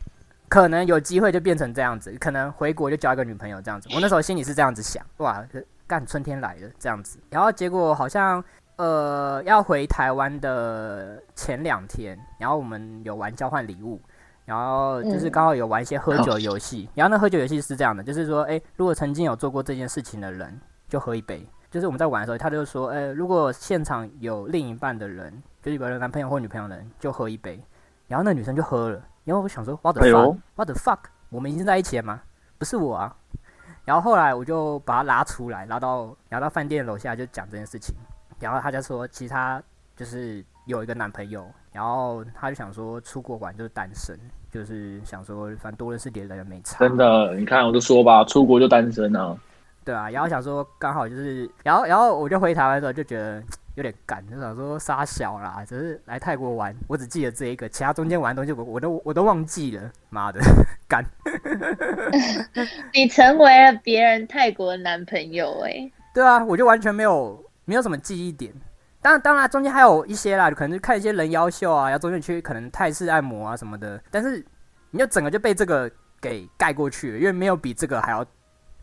[0.49, 3.89] 可能有机会就变成这样子，可能回国就交一个女朋友这样子。
[3.93, 5.45] 我那时候心里是这样子想，哇，
[5.86, 7.19] 干春天来了这样子。
[7.29, 8.43] 然后结果好像
[8.77, 13.99] 呃要回台湾的前两天，然后我们有玩交换礼物，
[14.45, 16.89] 然后就是嗯刚好有玩一些喝酒游戏。
[16.95, 21.47] 然后那喝酒游戏是这样的，就是说，诶，如果曾经有做过这件事情的人，就喝一杯。
[21.69, 27.62] 就是我们在玩的时候，他就说，呃，如果现场有另一半的人，就是有人男朋友或女朋友的人，就喝一杯。
[28.07, 32.22] 然后那女生就喝了，然后我想说，what the 哎 fuck，、呦 what the fuck，我们已经在一起了吗？
[32.58, 33.13] 不是我啊。
[33.84, 37.94] 然后后来我就把他拉出来，拉到拉到饭店楼下就讲这件事情。
[38.40, 39.62] 然后他就说，其实他
[39.98, 44.18] 就是有一个男朋友，然后他就想说出国玩就是单身，
[44.50, 46.80] 就是想说反正多认识点人也没差。
[46.80, 49.36] 真的，你看我就说吧，出国就单身啊。
[49.84, 53.44] 对啊，然后想说刚好就是，然后然后我就回台湾的时候就觉得
[53.78, 60.42] 有点干，就想说傻小啦，只是来泰国玩，我只记得这一个，其他中间玩的东西我我都我都忘记了，妈的，
[60.90, 61.06] 干。
[62.92, 68.52] 你成为了别人泰国男朋友哎、对啊，我就完全没有没有什么记忆点。
[69.00, 74.02] 当然，当然中间还有一些啦，可能就看一些人妖秀啊，然后中间去可能泰式按摩啊什么的。
[74.10, 74.44] 但是
[74.90, 78.26] 你就整个就被这个给盖过去了，因为没有比这个还要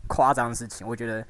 [0.07, 0.87] 夸张的事情。
[0.87, 1.21] 我觉得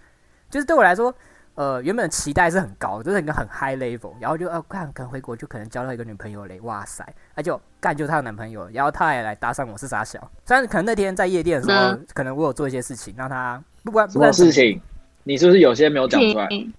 [0.51, 1.11] 就是对我来说，
[1.55, 10.19] 呃，原本期待是很高，就是一个很 high level，然后就呃干，可能回国就可能交到一个女朋友嘞，哇塞，那就干就是她的男朋友，然后她也来搭讪我是傻小。
[10.45, 14.81] 虽然可能那天在夜店的时候，可能我有做一些事情让她不管什么不管事情？
[15.23, 16.47] 你是不是有些没有讲出来？
[16.49, 16.71] 你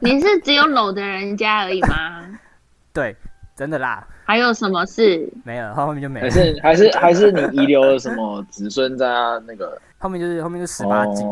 [0.00, 2.24] 你是只有搂着人家而已吗？
[2.94, 3.16] 对，
[3.56, 5.28] 真的啦，还有什么事？
[5.44, 6.30] 没有，后面就没了还。
[6.30, 9.76] 是还是还是你遗留了什么子孙在他那个？
[9.98, 11.26] 后面就是后面就十八禁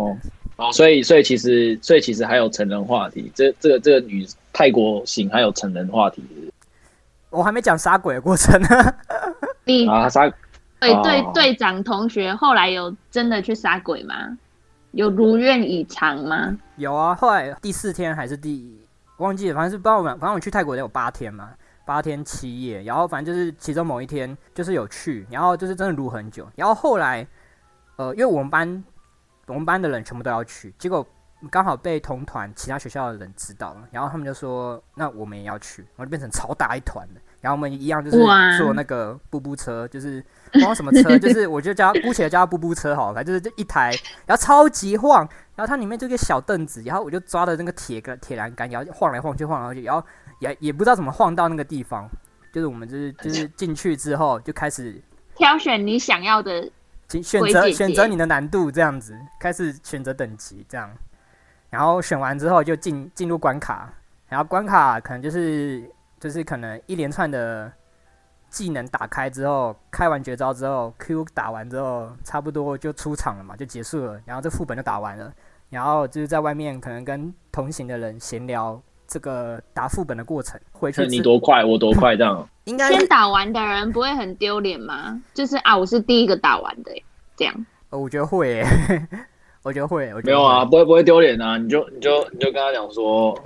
[0.73, 6.23] 所以所以其实所以其实还有成人话题，这这个这个女泰国行还有成人话题
[7.31, 8.69] 我还没讲杀鬼的过程呢。
[9.65, 10.29] 你啊，杀
[10.79, 14.37] 对对队队长同学后来有真的去杀鬼吗？
[14.91, 16.57] 有如愿以偿吗？
[16.77, 18.79] 有啊，后来第四天还是第
[19.17, 21.51] 忘记了，反正是不知道我们，反正我去泰国得有八天嘛，
[21.87, 27.27] 八天七夜，然后反正就是其中某一天就是有去，然后就是真的撸很久，然后后来
[27.97, 28.85] 呃，因为我们班
[29.47, 31.07] 我们班的人全部都要去，结果
[31.51, 38.57] 刚好被同团其他学校的人知道了，然后他们就说那我们也要去，然后就变成超大一团的，然后我们一样就是哇。
[38.57, 43.91] 坐那个布布车，就是不知道什么车， 就是我就叫它姑且叫它布布车好了，反正就是这一台，
[44.25, 50.07] 然后超级晃，然后它里面就一个小凳子，然后我就抓着那个铁个铁栏杆，然后晃来晃去，晃来晃去，然后
[50.39, 52.09] 也也不知道怎么晃到那个地方，
[52.53, 55.03] 就是我们就是就是进去之后就开始
[55.35, 56.71] 挑选你想要的，
[57.13, 60.91] 请选择选择你的难度这样子，开始选择等级这样，
[61.69, 63.93] 然后选完之后就进进入关卡，
[64.29, 67.71] 然后关卡可能就是就是可能一连串的
[68.49, 75.33] 技能打开之后，开完绝招之后，Q 打完之后，差不多就出场了嘛，就结束了，然后这副本就打完了，
[75.69, 78.81] 然后就是在外面可能跟同行的人闲聊
[79.13, 82.49] 这个打副本的过程，回去看你多快，我多快这样。
[82.65, 85.21] 应该先打完的人不会很丢脸吗？
[85.35, 86.91] 就是啊，我是第一个打完的，
[87.37, 87.67] 这样。
[87.91, 88.67] 呃我觉得会耶，
[89.63, 93.39] 我觉得会，我觉得没有啊，不会不会丢脸啊，你就你就你就跟他讲说，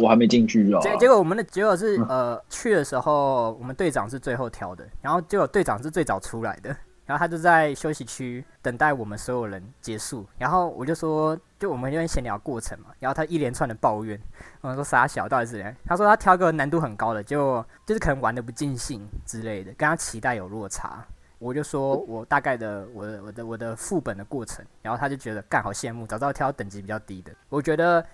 [0.00, 0.80] 我还没进去啊。
[0.80, 6.74] 结结果我们的结果是嗯呃去的时候，我们队长是最后挑的，然后结果队长是最早出来的，
[7.06, 14.20] 然后他就在休息区等待我们所有人结束，然后我就说，就我们那边闲聊过程嘛，然后他一连串的抱怨，
[14.60, 15.74] 我说傻小到底是怎样？
[15.86, 21.06] 他说他挑个难度很高的，就就是可能玩的不尽兴之类的，跟他期待有落差，
[21.38, 27.32] 我就说我大概的我的我的我的副本的过程，然后他就觉得干好羡慕，早知道挑等级比较低的。
[27.48, 28.04] 我觉得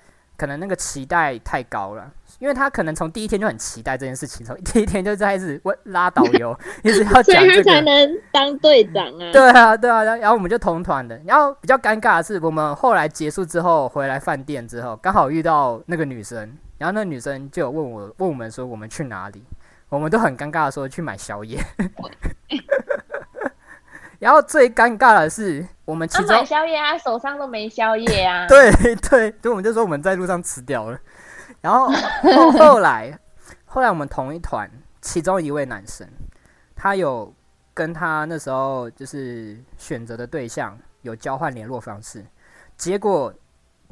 [0.43, 7.63] 可能那个期待太高了，因为他可能从第一天就很期待这件事情，从 第一天就开始问拉导游， 一直要讲这个。
[7.63, 9.31] 他才能当队长啊。
[9.31, 11.17] 对啊，对啊，然后我们就同团的。
[11.25, 19.45] 然后比较尴尬的是，我们后来结束之后回来饭店之后，刚好遇到那个女生，然后那个女生就有问我问我们说我们去哪里，
[19.89, 21.61] 我们都很尴尬的说去买宵夜。
[24.23, 28.47] 然后最尴尬的是，我们其他中买宵夜，他手上都没宵夜啊。
[28.47, 28.71] 对
[29.11, 30.97] 对，就我们就说我们在路上吃掉了。
[31.61, 33.19] 然后后 后来
[33.65, 36.09] 后来我们同一团，其中一位男生，
[36.77, 37.35] 他有
[37.75, 42.25] 跟他那时候就是选择的对象有交换联络方式，
[42.77, 43.35] 结果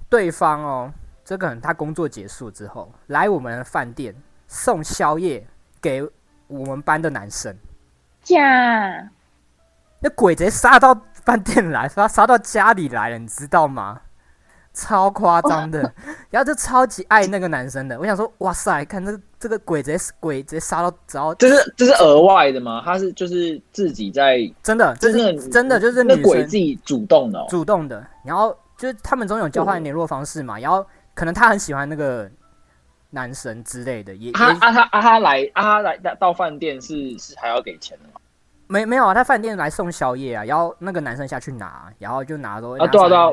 [0.08, 0.92] 对方哦，
[1.24, 4.14] 这个人他工作结束之后来我们的饭店
[4.46, 5.44] 送宵夜
[5.80, 6.08] 给
[6.46, 7.52] 我们班的男生，
[8.22, 9.10] 假，
[10.00, 14.00] 那鬼直接杀到饭店来，杀杀到家里来了，你知道吗？
[14.72, 15.80] 超夸张的，
[16.30, 17.98] 然后就超级爱那个男生的。
[17.98, 22.80] 我想说，哇塞，看这个这个鬼直接鬼直接杀到，只要这是这是额外的吗？
[22.84, 27.46] 他是就是自己在，真的，这真的是真的就是那鬼自己主动的、哦。
[27.50, 32.30] 主动的，然后就是他们总有交换联络方式嘛，然后可能他很喜欢那个
[33.10, 38.19] 男神之类的，也也啊啊他啊他来啊他来到到饭店是是还要给钱的吗？
[38.70, 43.24] 没没有啊，他饭店来送宵夜啊，然后那个男生下去拿，然后就拿说啊对啊对啊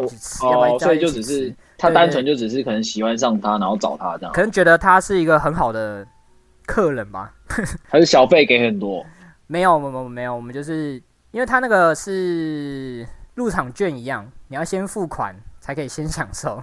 [0.42, 6.06] 哦，所以就只是他对对单纯就只是可能喜欢上他，然后找他这样可，能觉得他是一个很好的
[6.66, 7.32] 客人吧。
[7.88, 9.06] 还是小费给很多？
[9.46, 16.60] 没有，没有，没有，我们就是因为他那个是入场券一样，你要先付款才可以先享受，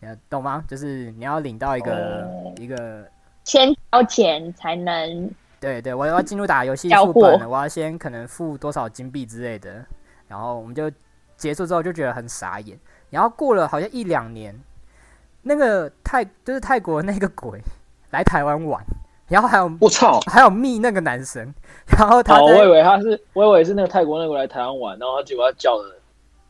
[0.00, 0.62] 你懂吗？
[0.68, 3.04] 就是你要领到一个、哦一个，
[3.42, 5.30] 先交钱才能
[5.64, 9.84] 对对，我要进入打游戏副本了，我要先可能付多少金币之类的，
[10.28, 10.90] 然后我们就
[11.36, 14.54] 结束之后就觉得很傻眼，然后过了好像一两年，
[15.42, 17.58] 那个泰就是泰国那个鬼
[18.10, 18.84] 来台湾玩，
[19.28, 20.20] 然后还有我操！
[20.26, 21.52] 还有密那个男生，
[21.86, 25.96] 然后他哦，我以为他是，我以为是那个泰国那个来台湾玩，然后他结果他叫了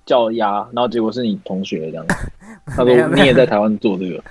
[0.05, 2.15] 叫鸭，然后结果是你同学这样子。
[2.67, 4.25] 他说你也在台湾做这个，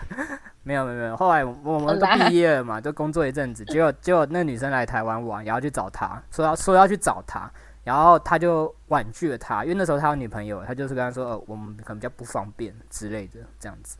[0.63, 7.51] 没有没有没有，后来我我们都毕业了嘛，都工作一阵子，结果结果那女生来台湾玩，然后去找他，说要说要去找他，
[7.83, 13.97] 然后他就婉拒了他，因为那时候他有女朋友，他就是跟他说，呃，我们可能比较不方便之类的这样子，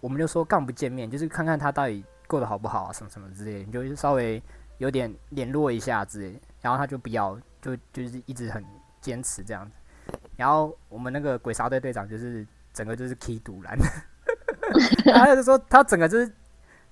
[0.00, 4.42] 我们就说干不见面，就是看看他到底过得好不好啊，什么什么之类的，你就稍微
[4.78, 8.64] 有点联络一下之类的，然后他就不要，就就是一直很
[9.02, 13.76] 坚持这样子，然后我们那个鬼杀队队长就是整个就是 key 堵拦。
[15.12, 16.30] 他就说他整个就是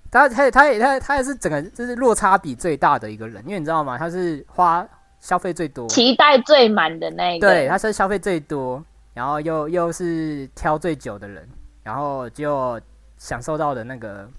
[0.09, 3.97] 他他他也他他也是整个就是落差比最大的一个人，因为你知道吗？
[3.97, 4.87] 他是花
[5.19, 7.47] 消费最多，期待最满的那一个。
[7.47, 11.47] 对，他是消费最多，然后又又是挑最久的人，
[11.83, 12.79] 然后就
[13.17, 14.29] 享受到的那个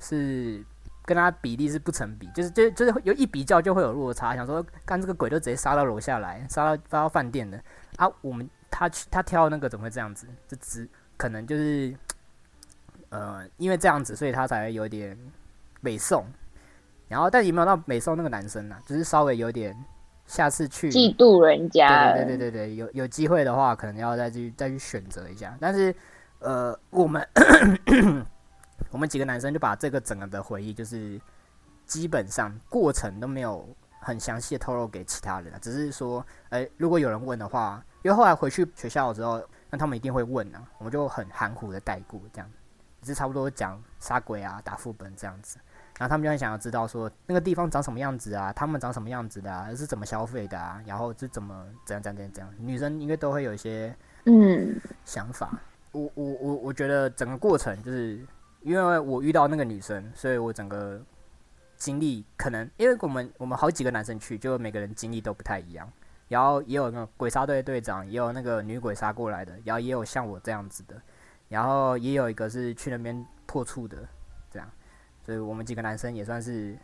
[0.00, 0.64] 是
[1.04, 7.62] 跟他比例是不成比，就是就就是有一比较就会有落差，想说干这个鬼都直接杀到楼下来，杀到杀到饭店的
[7.96, 10.26] 啊，我们他去他挑那个怎么会这样子？
[10.48, 11.94] 这只可能就是
[13.12, 15.16] 呃，因为这样子，所以他才有点
[15.82, 16.24] 北宋，
[17.08, 19.76] 然后但也没有到北宋那个男生啊，只是稍微有点
[20.26, 22.14] 下次去嫉妒人家。
[22.14, 25.54] 对对对对有有机会的话，可能要再去再去选择一下。
[25.60, 25.94] 但是，
[26.38, 27.28] 呃，我们
[28.90, 31.20] 我们几个男生就把这个整个的回忆，就是
[31.84, 33.68] 基本上过程都没有
[34.00, 42.61] 很详细的透露给其他人啊，只是说，哎、如果有人问的话，因为后来回去学校之后，那他们一定会问啊，我们就很含糊的带过这样，只
[43.02, 45.58] 是差不多讲杀鬼啊、打副本这样子。
[45.98, 53.94] 然后他们就很想要知道说那个地方长什么样子啊，他们长什么样子的啊，是怎么消费的啊，然后是怎么怎样怎样怎样怎样，女生应该都会有一些
[54.24, 54.74] 嗯，
[55.04, 55.60] 想法。
[55.92, 58.18] 我我我我觉得整个过程就是
[58.62, 61.00] 因为我遇到那个女生，所以我整个
[61.76, 65.86] 经历可能因为我们我们好几个男生去，就每个人经历都不太一样。
[66.28, 70.96] 然后也有那个鬼杀队队长，也有那个女鬼杀过来的，然后也有像我这样子的，
[71.52, 73.96] 然后也有一个是去那边破处的，
[74.50, 74.66] 这样，
[75.24, 76.74] 所以我们几个男生也算是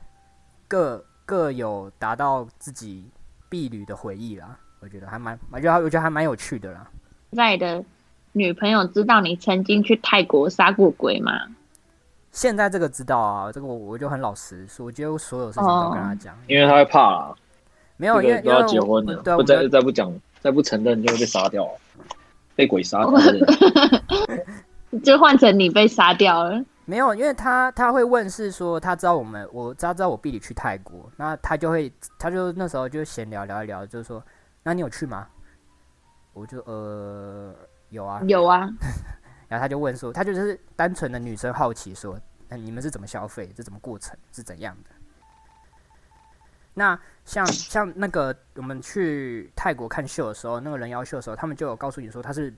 [0.69, 3.11] 各各有达到自己
[3.49, 4.59] 婢女的回忆啦。
[4.81, 6.87] 我觉得还蛮，我觉得我觉得还蛮有趣的啦。
[7.33, 7.83] 在的
[8.33, 11.33] 女朋友知道你曾经去泰国杀过鬼吗？
[12.31, 17.35] 现在这个知道啊，这个我我就很老实说，我觉得所有事情都跟他讲，因为他会怕啦，
[17.97, 21.67] 没有，因这个都要为因为结婚了，不再再不讲，再不承认就会被杀掉，
[22.55, 24.47] 被鬼杀 掉的。
[25.03, 26.65] 就换成你被杀掉了。
[26.85, 34.25] 没有，因为他他会问是说他知道我们，我他知道我弟弟去泰国，那他就会他就那时候就闲聊聊一聊，就是说，
[34.63, 35.27] 那你有去吗？
[36.33, 37.55] 我就呃
[37.91, 38.69] 有啊，有啊，
[39.49, 42.19] 然后他就问说，他就是单纯的女生好奇说，
[42.49, 43.53] 那你们是怎么消费？
[43.55, 44.91] 这怎么过程是怎样的？
[46.73, 52.55] 那像像那个我们去泰国看秀的时候，那个人妖秀的时候，他们就有告诉你说他是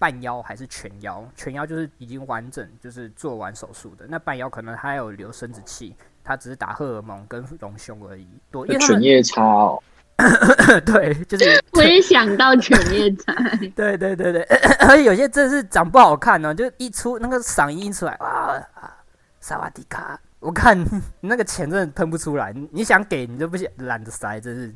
[0.00, 1.22] 半腰还是全腰？
[1.36, 5.94] 全腰就是已经完整就是做完手术的，那半腰可能还有留生殖器，
[6.24, 8.26] 他只是打荷尔蒙跟隆胸而已。
[8.50, 9.82] 多，因为他们犬夜叉哦，
[10.86, 13.34] 对，就是 我也想到犬夜叉，
[13.76, 14.42] 对对对对，
[14.88, 18.96] 而且有些真的是长不好看哦，就一出那个嗓音一出来，哇啊，
[19.38, 20.18] 萨瓦迪卡！
[20.38, 20.82] 我看
[21.20, 24.74] 那个钱真的喷不出来，你你想给你都不想懒得塞，真是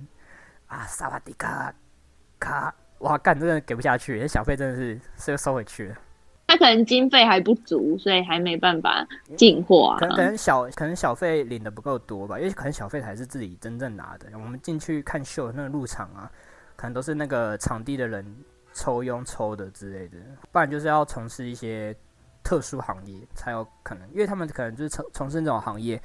[0.66, 1.72] 啊，萨瓦迪卡
[2.38, 2.74] 卡！
[2.98, 5.96] 哇，干真的给不下去，那小费真的是是要收回去了。
[6.46, 10.26] 他可能经费还不足，所以还没办法进货可能可啊。
[10.26, 14.26] 能小可能小费领的不够多吧，因为可能小费才是自己真正拿的。
[14.34, 16.30] 我们进去看秀那个入场啊，
[16.76, 18.24] 可能都是那个场地的人
[18.72, 20.18] 抽佣抽的之类的，
[20.52, 21.96] 不然就是要从事一些
[22.42, 26.00] 特殊行业才有可能，因为他们可能就是从从事那种行业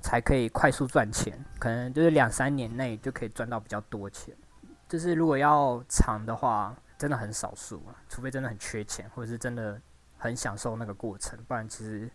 [0.00, 4.34] 才可以快速赚钱，可能就是两三年内就可以赚到比较多钱。
[4.90, 9.80] 就是如果要长的话，真的很少数啊，除非真的很缺钱，或者是真的
[10.18, 12.10] 很享受那个过程，不然其实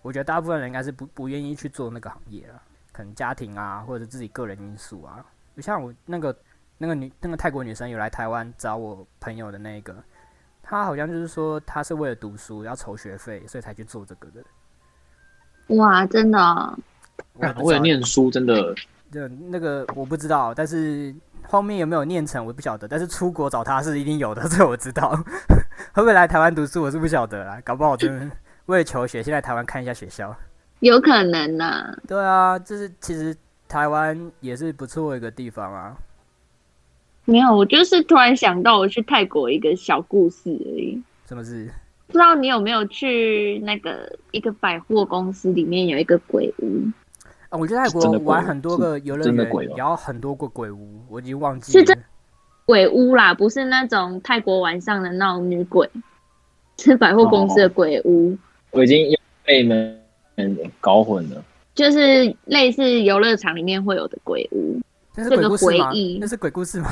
[0.00, 2.62] 我觉得大部分人应该是不不愿意去做那个行业了，
[2.92, 5.26] 可能家庭啊，或者自己个人因素啊。
[5.56, 6.34] 就像我那个
[6.78, 10.00] 那个女那个泰国女生有来台湾找我朋友的那个，
[10.62, 15.76] 她好像就是说她是为了读书要筹学费，所以才去做这个的。
[15.76, 16.78] 哇，真的
[17.56, 18.72] 为了念书真的
[19.10, 21.12] 就那个我不知道，但是
[21.48, 25.10] 后面有没有念成我不晓得，但是出国找他是一定有的，这个我知道。
[25.92, 28.36] 会不会来台湾读书我是不晓得啦，搞不好真的
[28.66, 30.34] 为了求学，先来台湾看一下学校。
[30.80, 33.36] 有可能呐、对啊，就是其实
[33.68, 35.96] 台湾也是不错的一个地方啊。
[37.24, 41.02] 没有，我就是突然想到我去泰国一个小故事而已。
[41.26, 41.68] 什么事？
[42.06, 46.82] 不知道你有没有去那个一个百货公司里面有一个鬼屋，
[47.50, 51.96] 啊，我觉得泰国玩很多个游乐园，真的鬼哦也要很多个鬼屋，我已经忘记是真。
[52.64, 55.90] 鬼屋啦，不是那种泰国晚上的那种女鬼，
[56.78, 58.38] 是百货公司的鬼屋，
[58.70, 59.04] 我已经
[59.44, 60.00] 被你们
[60.80, 61.44] 搞混了。
[61.74, 64.80] 就是类似游乐场里面会有的鬼屋。
[65.12, 66.18] 这个回忆？
[66.20, 66.88] 那是鬼故事吗？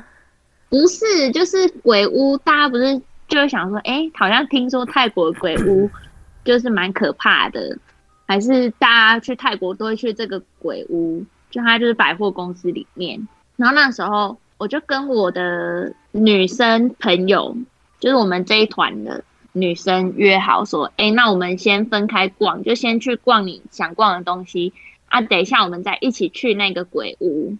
[0.68, 5.88] 不是，就是鬼屋，大家不是就会想说，哎、好像听说泰国的鬼屋
[6.44, 7.78] 就是蛮可怕的，
[8.26, 11.24] 还是大家去泰国都会去这个鬼屋？
[11.50, 13.26] 就它就是百货公司里面。
[13.56, 17.56] 然后那时候我就跟我的女生朋友，
[18.00, 24.72] 就是我们这一团的女生约好说，哎、那我们先分开逛，就先去逛你想逛的东西
[25.08, 27.56] 啊，等一下我们再一起去那个鬼屋。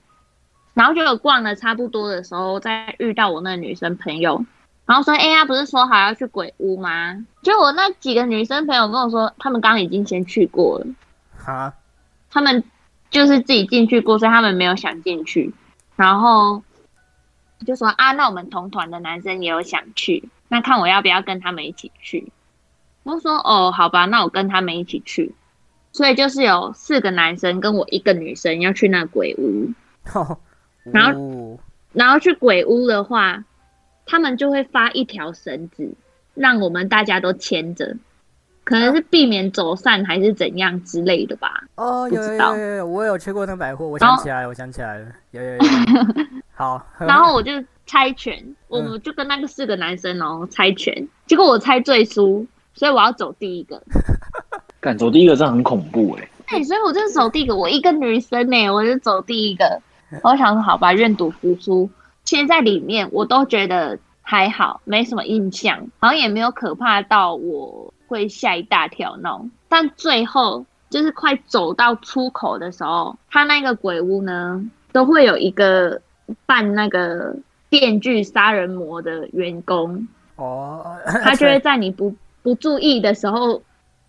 [0.74, 4.44] 然后就有逛的差不多的时候，再遇到我那个女生朋友，
[4.86, 10.86] 然后说：“哎、呀，不是说好要去鬼屋吗？”就我那几个女生朋友跟我说，他们刚刚已经先去过了，
[11.36, 11.74] 哈，
[12.30, 12.62] 他们
[13.10, 15.52] 就是自己进去过，所以他们没有想进去。
[15.96, 16.62] 然后
[17.66, 22.32] 就说：“啊，那我们同团的男生也有想去，那看我要不要跟他们一起去。”
[23.02, 25.34] 我说：“哦，好吧，那我跟他们一起去。”
[25.92, 29.72] 所以就是有四个男生跟我一个女生要去那鬼屋。
[30.92, 31.58] 然后
[31.92, 33.42] 然后去鬼屋的话，
[34.06, 35.92] 他们就会发一条绳子，
[36.34, 37.96] 让我们大家都牵着，
[38.64, 41.64] 可能是避免走散还是怎样之类的吧。
[41.74, 45.58] 哦，有有不知道有有有，我有去过那个百货，我想起来了，我想起来了，有有有。
[46.54, 47.52] 好，然后我就
[47.84, 53.82] 猜拳，我们就跟那个四个男生哦猜拳，结果我猜最输，所以我要走第一个。
[54.80, 59.82] 敢走第一个真的很恐怖哎、哎、所以我就是走第一个，我一个女生呢，我就走第一个。
[60.22, 61.90] 我想说，好吧，愿赌服输。
[62.26, 69.50] 其实，在里面我都觉得还好，没什么印象，好像也没有可怕到我会吓一大跳那种。
[69.68, 74.62] 但最后就是快走到出口的时候，他那个鬼屋呢，
[74.92, 76.02] 都会有一个
[76.44, 77.36] 扮那个
[77.70, 80.84] 电锯杀人魔的员工，哦，
[81.22, 83.62] 他就会在你不不注意的时候，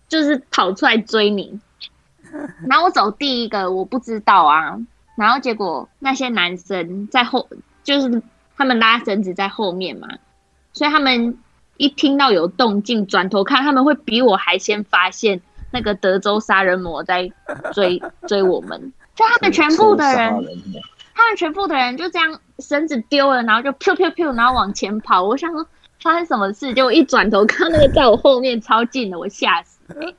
[0.08, 1.60] 就是跑出来追你。
[2.68, 4.76] 然后我走第一个，我不知道啊。
[5.16, 7.48] 然后结果那些男生在后，
[7.88, 8.22] 就是
[8.54, 10.06] 他们拉绳子在后面嘛，
[10.74, 11.38] 所以他们
[11.78, 17.32] 一听到有动静，转头看，他们会比我还先发现那个德州杀人魔在
[17.72, 18.92] 追追我们。
[19.14, 20.58] 就他们全部的人，人
[21.14, 25.22] 他们全部的人就这样绳子丢了，然后就噗噗噗，然后往前跑。
[25.22, 25.66] 我想说
[26.02, 30.14] 发生什么事，结果一转头看那个在我后面超近的，我吓死、欸！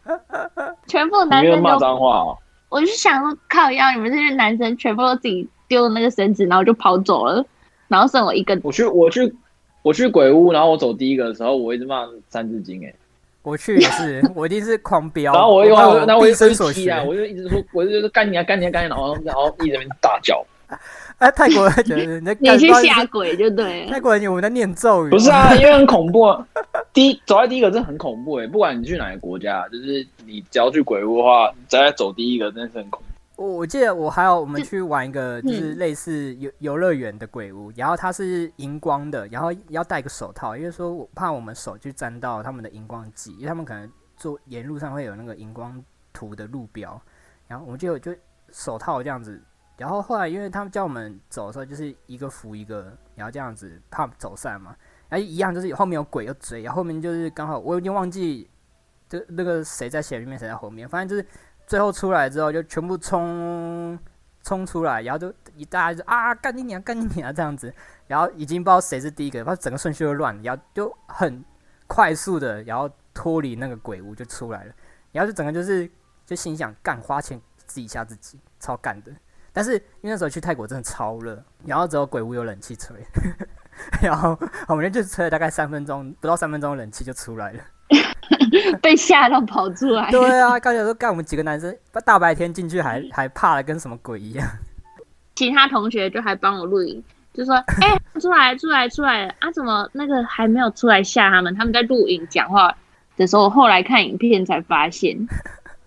[0.88, 2.38] 全部男生都，脏话哦？
[2.70, 7.46] 我就想说靠腰，你们这些男生全部都自己丢了那个绳子，然后就跑走了。
[7.90, 8.58] 然后剩我一个。
[8.64, 9.36] 我去我去
[9.82, 12.94] 我去鬼屋，然后我走第一个的时候，我一直骂三字经哎、
[13.44, 20.42] 我去也是，我一定是狂飙， 然后我又把然后我一生所学啊，我就一直说，我就说干你啊干你啊干你啊，然后然后一直在那边大叫。
[21.18, 24.00] 哎，泰国人觉得你在你去干不好意思下鬼就对了泰。
[24.00, 26.46] 国人我们在念咒语，不是啊，因为很恐怖啊。
[26.94, 33.09] 第一走在第一个真的很恐怖哎、不管你去哪个国家，就是你只要去鬼屋的话，你只要走第一个真的是很恐怖。
[33.40, 45.82] 我我记得我还有我们去玩一个就是嗯类似游游乐园的鬼屋，然后它是荧光的，然后要戴个手套，因为说我怕我们手去沾到他们的荧光剂，因为他们可能做沿路上会有那个荧光
[46.12, 47.02] 图的路标，
[47.48, 48.14] 然后我们就就
[48.52, 49.42] 手套这样子，
[49.78, 54.76] 然后后来因为他们叫我们走的时候就是一个扶一个，然后这样子怕走散嘛，
[55.08, 58.50] 然后一样就是后面有鬼有追，然后后面就是刚好我有点忘记
[59.08, 61.26] 就那个谁在前面谁在后面，反正就是。
[61.70, 63.98] 最后出来之后就全部冲
[64.44, 67.72] 冲出来，然后就一大家就啊干你娘干你娘这样子，
[68.08, 71.46] 然后已经不知道谁是第一个，反正整个顺序就乱了，然后就很
[71.86, 74.74] 快速的，然后脱离那个鬼屋就出来了，
[75.12, 75.88] 然后就整个就是
[76.26, 79.12] 就心想干花钱自己吓自己，超干的。
[79.54, 82.98] 但是因为那时候去泰国真的超热，然后只有鬼屋有冷气吹，
[84.02, 84.36] 然后
[84.68, 87.64] 我们就吹了大概三分钟，不到三分钟冷气就出来了。
[88.82, 90.10] 被吓到跑出来。
[90.12, 94.48] 对啊，刚才说干我们几个男生大白天进去还 还怕的跟什么鬼一样。
[95.36, 97.02] 其他同学就还帮我录影，
[97.34, 99.52] 就说：“哎、出来，出来，出来了啊！
[99.52, 101.56] 怎么那个还没有出来吓他们？
[101.56, 102.76] 他们在录影讲话
[103.16, 105.18] 的时候，我后来看影片才发现，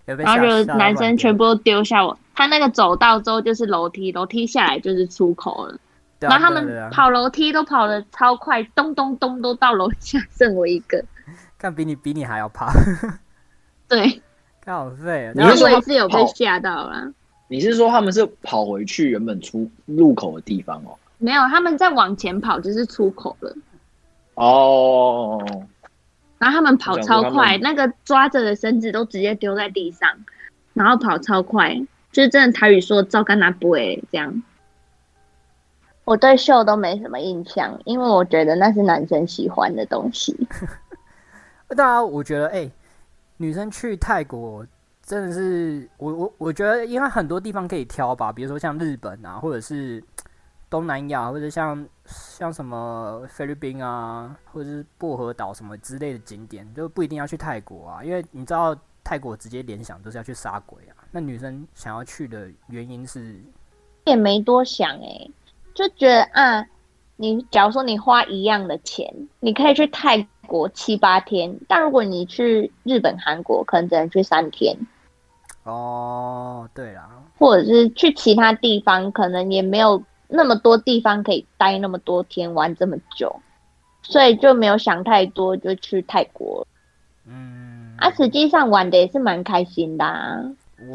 [0.05, 2.17] 然后就男生全部都丢下我。
[2.33, 5.73] 他那个走道之后就是楼梯，楼梯下来就是出口了。
[5.73, 5.79] 啊
[6.19, 11.03] 然后他们跑楼梯都跑得超快，咚咚咚都到楼下，剩我一个。
[11.63, 12.73] 看比你比你还要怕，
[13.87, 14.21] 对，
[14.59, 15.31] 看好废啊！
[15.33, 17.09] 你是说他然后我也是有被跑吓到了。
[17.47, 20.99] 你是说他们是跑回去原本出入口的地方哦？
[21.19, 23.55] 没有，他们在往前跑，就是出口了。
[24.33, 25.41] 哦，
[26.37, 30.09] 然后他们跑超我想说他快，们那个抓着的绳子都直接丢在地上，
[30.73, 31.73] 然后跑超快，
[32.11, 34.43] 就是真的台语说“照干拿不诶”这样。
[36.03, 40.35] 我对秀都没什么印象，因为我觉得那是男生喜欢的东西。
[41.73, 42.69] 当然，我觉得哎、
[43.37, 44.65] 女生去泰国
[45.01, 50.03] 真的是我我我觉得，因为很多地方可以挑吧，比如说像日本啊，或者是
[50.69, 60.95] 东南亚，或者像像什么菲律宾啊，或者是薄荷岛什么之类的景点，就不一定要去泰国啊，因为你知道泰国直接联想都是要去杀鬼啊。
[61.11, 63.39] 那女生想要去的原因是，
[64.05, 65.29] 也没多想哎、
[65.75, 66.65] 就觉得啊，
[67.17, 74.77] 你假如说你花一样的钱，你可以去泰国七八天，但如果你去日本、韩国，可能只能去三天。
[75.63, 83.35] 哦，对啊，或者是去其他地方，可能也没有那么多地方可以待那么多天玩这么久，
[84.03, 86.67] 所以就没有想太多，就去泰国
[87.25, 88.11] 嗯，啊。
[88.11, 90.37] 实际上玩的也是蛮开心的、啊，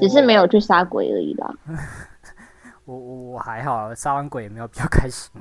[0.01, 1.53] 只是没有去杀鬼而已啦。
[2.87, 5.33] 我我我还好，杀完鬼也没有比较开心。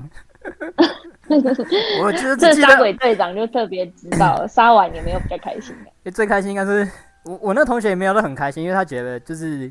[2.03, 6.87] 我就是 这只记得杀鬼队长就特别知道，杀完也没有比较开心的，最开心应该是
[7.25, 9.69] 我我那同学也没有都很开心，因为他觉得就是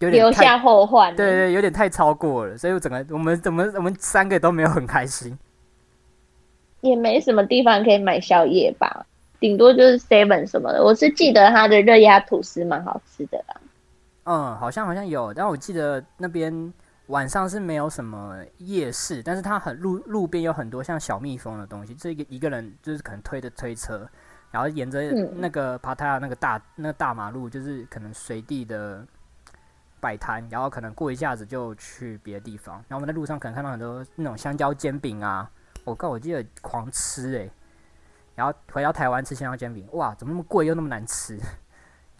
[0.00, 1.14] 有点留下后患。
[1.14, 5.36] 对对，有点太超过了，所以我整个我们怎么我们三个都没有很开心。
[6.80, 9.06] 也没什么地方可以买宵夜吧，
[9.40, 10.84] 顶多就是 Seven 什么的。
[10.84, 13.54] 我是记得他的热压吐司蛮好吃的啦。
[14.24, 16.72] 嗯，好像好像有，但我记得那边
[17.08, 24.08] 晚上是没有什么夜市，但是它很路路边有很多像小蜜蜂的东西，这一个一个人就是可能推着推车，
[24.50, 29.06] 然后沿着嗯那个帕塔亚那个大那个大马路，就是可能随地的
[30.00, 35.50] 摆摊，然后可能过一下子就去别的地方，然后我们在路上可能看到很多那种香蕉煎饼啊，
[35.84, 37.50] 我靠，我记得狂吃诶、
[38.34, 41.38] 然后回到台湾吃香蕉煎饼，哇，怎么那么贵又那么难吃？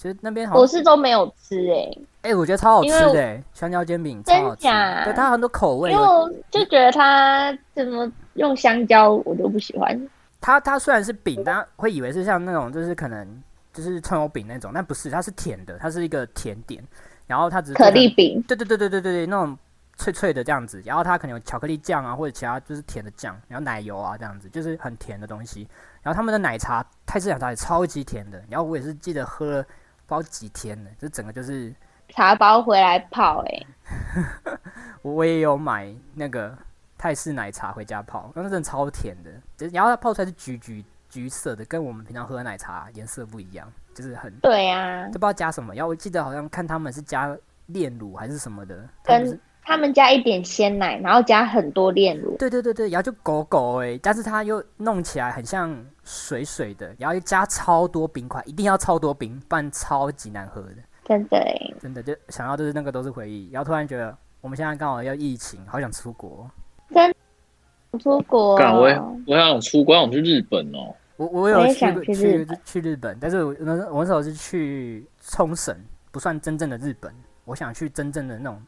[0.04, 4.62] 其实那边好像我是都没有吃诶、哎、我觉得超好吃的、欸，香蕉煎饼超真好吃。
[4.64, 6.04] 假对，它很多口味因为。
[6.04, 9.98] 我就觉得它怎么用香蕉，我都不喜欢。
[10.42, 13.26] 它它虽然是饼，大家会以为是像那种就是可能
[13.72, 16.86] 就是葱油饼那种，但不是，它是甜的，它是一个甜点。
[17.26, 19.56] 然后它只是可丽饼，对对对对对对对，那种
[19.96, 20.82] 脆脆的这样子。
[20.84, 25.66] 然后它可能有巧克力酱啊，或者其他就是甜的酱，然后奶油啊这样子，就是很甜的东西。
[26.02, 28.44] 然后他们的奶茶，泰式奶茶也超级甜的。
[28.50, 29.66] 然后我也是记得喝了
[30.06, 31.74] 不知道几天呢，就整个就是
[32.08, 33.66] 茶包回来泡哎、
[35.02, 36.56] 我 我也有买那个
[36.96, 45.74] 泰式奶茶回家泡，那真的超甜的，就是然后它泡出来是橘橘橘色的，跟我们平常喝的奶茶颜色不一样，就是很对呀、都不知道加什么。
[45.74, 47.36] 然后我记得好像看他们是加
[47.66, 52.36] 炼乳还是什么的，他们跟是他们加一点鲜奶，然后加很多炼乳。
[52.38, 60.76] 对对对对，然后就狗狗哎，但是它又弄起来很像水水的，然后又加超多冰块，一定要超多冰，不然超级难喝的。
[61.04, 66.48] 真的哎，真的就想要都是那个都是回忆，然后突然觉得我们现在刚好要疫情，好想出国。
[66.92, 67.14] 真
[68.00, 68.56] 出国？
[68.56, 70.94] 干我也我想出国，想去日本哦。
[71.16, 71.74] 我我有去
[72.06, 75.74] 去去去日本，但是我那我那时候是去冲绳，
[76.10, 77.10] 不算真正的日本。
[77.44, 78.60] 我想去真正的那种。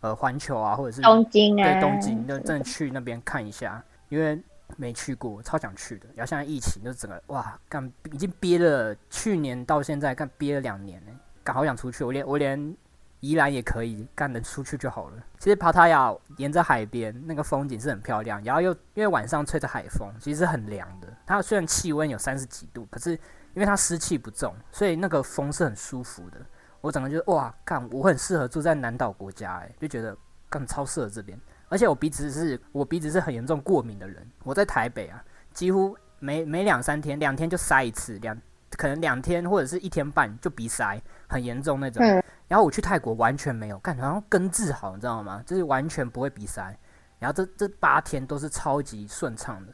[0.00, 4.40] 呃，环球啊，或者是东京啊，对，东京就真的去那边看一下，因为
[4.76, 6.06] 没去过，超想去的。
[6.14, 11.12] 然后现在疫情，就整个哇，干已经憋了，去年到现在干憋了两年呢，
[11.44, 12.02] 刚好想出去。
[12.02, 12.76] 我连我连
[13.20, 15.16] 宜兰也可以干能出去就好了。
[15.38, 21.08] 其实帕塔亚沿着海边，那个风景是很漂亮，然后又因为晚上吹着海风，其实很凉的。
[21.26, 26.38] 它虽然气温有三十几度，可是因为它湿气不重，所以那个风是很舒服的。
[26.80, 30.16] 我整个就哇，看，我很适合住在南岛国家，哎，就觉得
[30.48, 31.38] 干超适合这边。
[31.68, 35.22] 而且我鼻子是我鼻子是很严重过敏的人，我在台北啊，
[35.52, 38.36] 几乎每每两三天，两天就塞一次，两
[38.70, 42.04] 可能两天或者是一天半就鼻塞，很严重那种。
[42.48, 45.42] 然后我去泰国完全没有，干，然后根治好，你知道吗？
[45.46, 46.76] 就是完全不会鼻塞。
[47.20, 49.72] 然后这这八天都是超级顺畅的，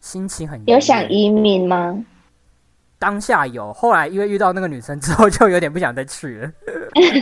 [0.00, 2.02] 心情很有想移民吗？
[3.00, 6.52] 当下有，后来因为遇到那个女生之后，就有点不想再去了，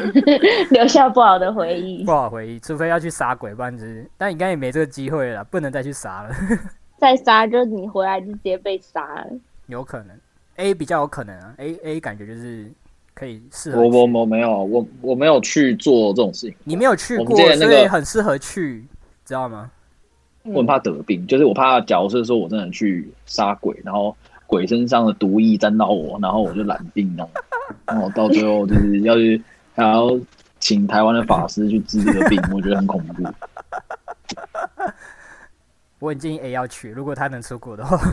[0.72, 2.02] 留下不好的回忆。
[2.02, 6.34] 不好回忆，除非要去杀鬼，不然是，但应该也没这个机会了，不能再去杀了。
[6.98, 9.28] 再杀就你回来就直接被杀了。
[9.68, 10.08] 有可能
[10.56, 12.68] ，A 比较有可能啊，A A 感觉就是
[13.14, 13.80] 可以适合。
[13.80, 16.56] 我我我没有，我我没有去做这种事情。
[16.64, 18.84] 你没有去过，所以很适合去，
[19.24, 19.70] 知道吗？
[20.42, 24.16] 我很怕得病，就是我怕，假如是说我真的去杀鬼，然后。
[24.49, 27.28] 鬼身上的毒液沾到我，然后我就染病了，
[27.86, 29.40] 然后到最后就是要去
[29.76, 30.18] 还要
[30.59, 33.22] 请台湾的法师去治这个病，我觉得很恐怖。
[36.01, 37.96] 我很建议 A 要去，如果他能出国的话。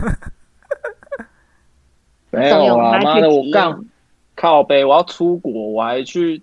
[2.30, 3.74] 没有啊，妈的，我干
[4.34, 6.42] 靠背，我要出国，我还去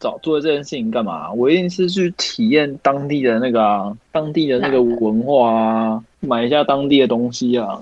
[0.00, 1.30] 找做这件事情干嘛？
[1.32, 7.80] 我一定是去体验当地的那个啊当地的那个文化啊，买一下当地的东西啊。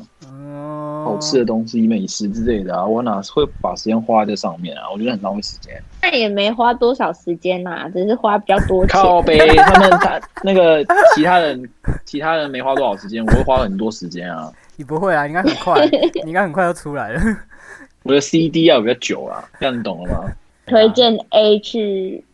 [1.06, 4.90] 好吃的东西、美食之类的啊，我哪会把时间花在这上面啊？
[4.92, 5.80] 我觉得很浪费时间。
[6.02, 9.00] 那也没花多少时间呐，只是花比较多钱。
[9.00, 10.84] 靠呗，他们他那个
[11.14, 11.68] 其他人，
[12.04, 14.52] 其他人没花多少时间，我会花很多时间啊。
[14.76, 15.26] 你不会啊？
[15.26, 15.86] 应该很快，
[16.24, 17.20] 你应该很快就出来了。
[18.02, 20.30] 我的 CD 要比较久啊，这样你懂了吗？
[20.66, 22.24] 推荐 A 去，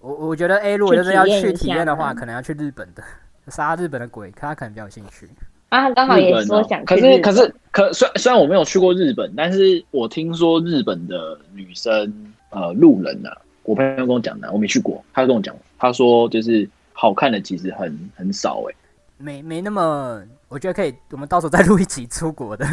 [0.00, 3.02] 我我觉得 A 如果就是要去体验的话，可能要去日本的
[3.48, 5.28] 杀日本的鬼，他可能比较有兴趣。
[5.72, 6.84] 啊，刚好也说想。
[6.84, 12.12] 可是可是可虽虽然我没有去过日本，但是我听说日本的女生
[12.50, 18.74] 呃路人啊，我朋友跟我讲的，我没去过，他跟我讲，他说就是好看的其实很很少哎，
[19.16, 22.66] 没没那么，我觉得可以，我们到时候再录一集出国的，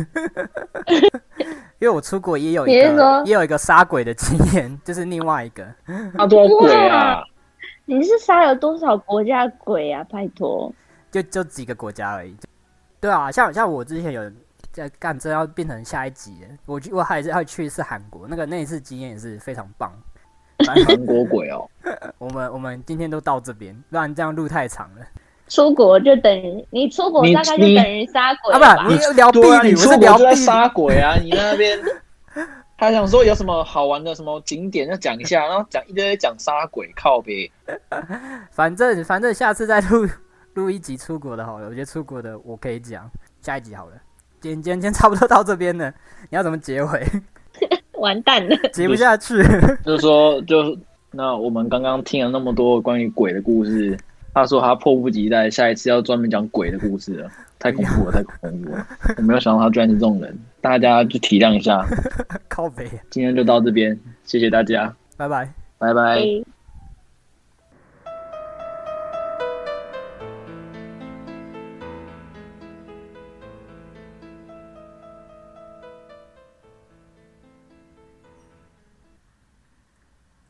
[1.80, 5.66] 因为我出国也有一个也有一个杀鬼的经验，就是另外一个
[6.18, 7.24] 杀多少鬼啊？
[7.86, 10.06] 你是杀了多少国家鬼啊？
[10.10, 10.70] 拜托，
[11.10, 12.36] 就就几个国家而已。
[13.02, 14.32] 对啊，像像我之前有
[14.72, 16.45] 在干，这要变成下一集。
[16.66, 19.91] 我我还是要去一次韩国，那个那一次经验也是非常棒。
[20.68, 21.70] 韩国鬼哦，
[22.20, 25.06] 我们我们今天都到这边，不然这样路太长了。
[25.47, 28.84] 出国就等于你出国大概就等于杀鬼啊！
[28.84, 31.16] 不，你聊避旅，不是聊在杀鬼啊！
[31.24, 31.80] 你那边
[32.78, 37.52] 他想说有什么好玩的什么景点要讲一下，然后讲一堆讲杀鬼靠呗。
[38.52, 40.08] 反正反正下次再录。
[40.60, 43.10] 录一集出国的好了，我觉得出国的我可以讲
[43.41, 43.93] 下一集好了。
[44.41, 45.89] 今天今天差不多到这边了，
[46.30, 47.07] 你要怎么结尾？
[47.99, 49.41] 完蛋了，接不下去。
[49.84, 50.78] 就是说，就
[51.12, 53.97] 那我们刚刚听了那么多关于鬼的故事，
[54.34, 58.88] 他说他迫不及待下一次要专门讲鬼的故事了，太恐怖了，太恐怖了！
[59.18, 61.86] 我没有想到他居然是这种人，大家就体谅一下。
[62.47, 66.59] 靠北，今天就到这边，谢谢大家，拜拜，拜拜。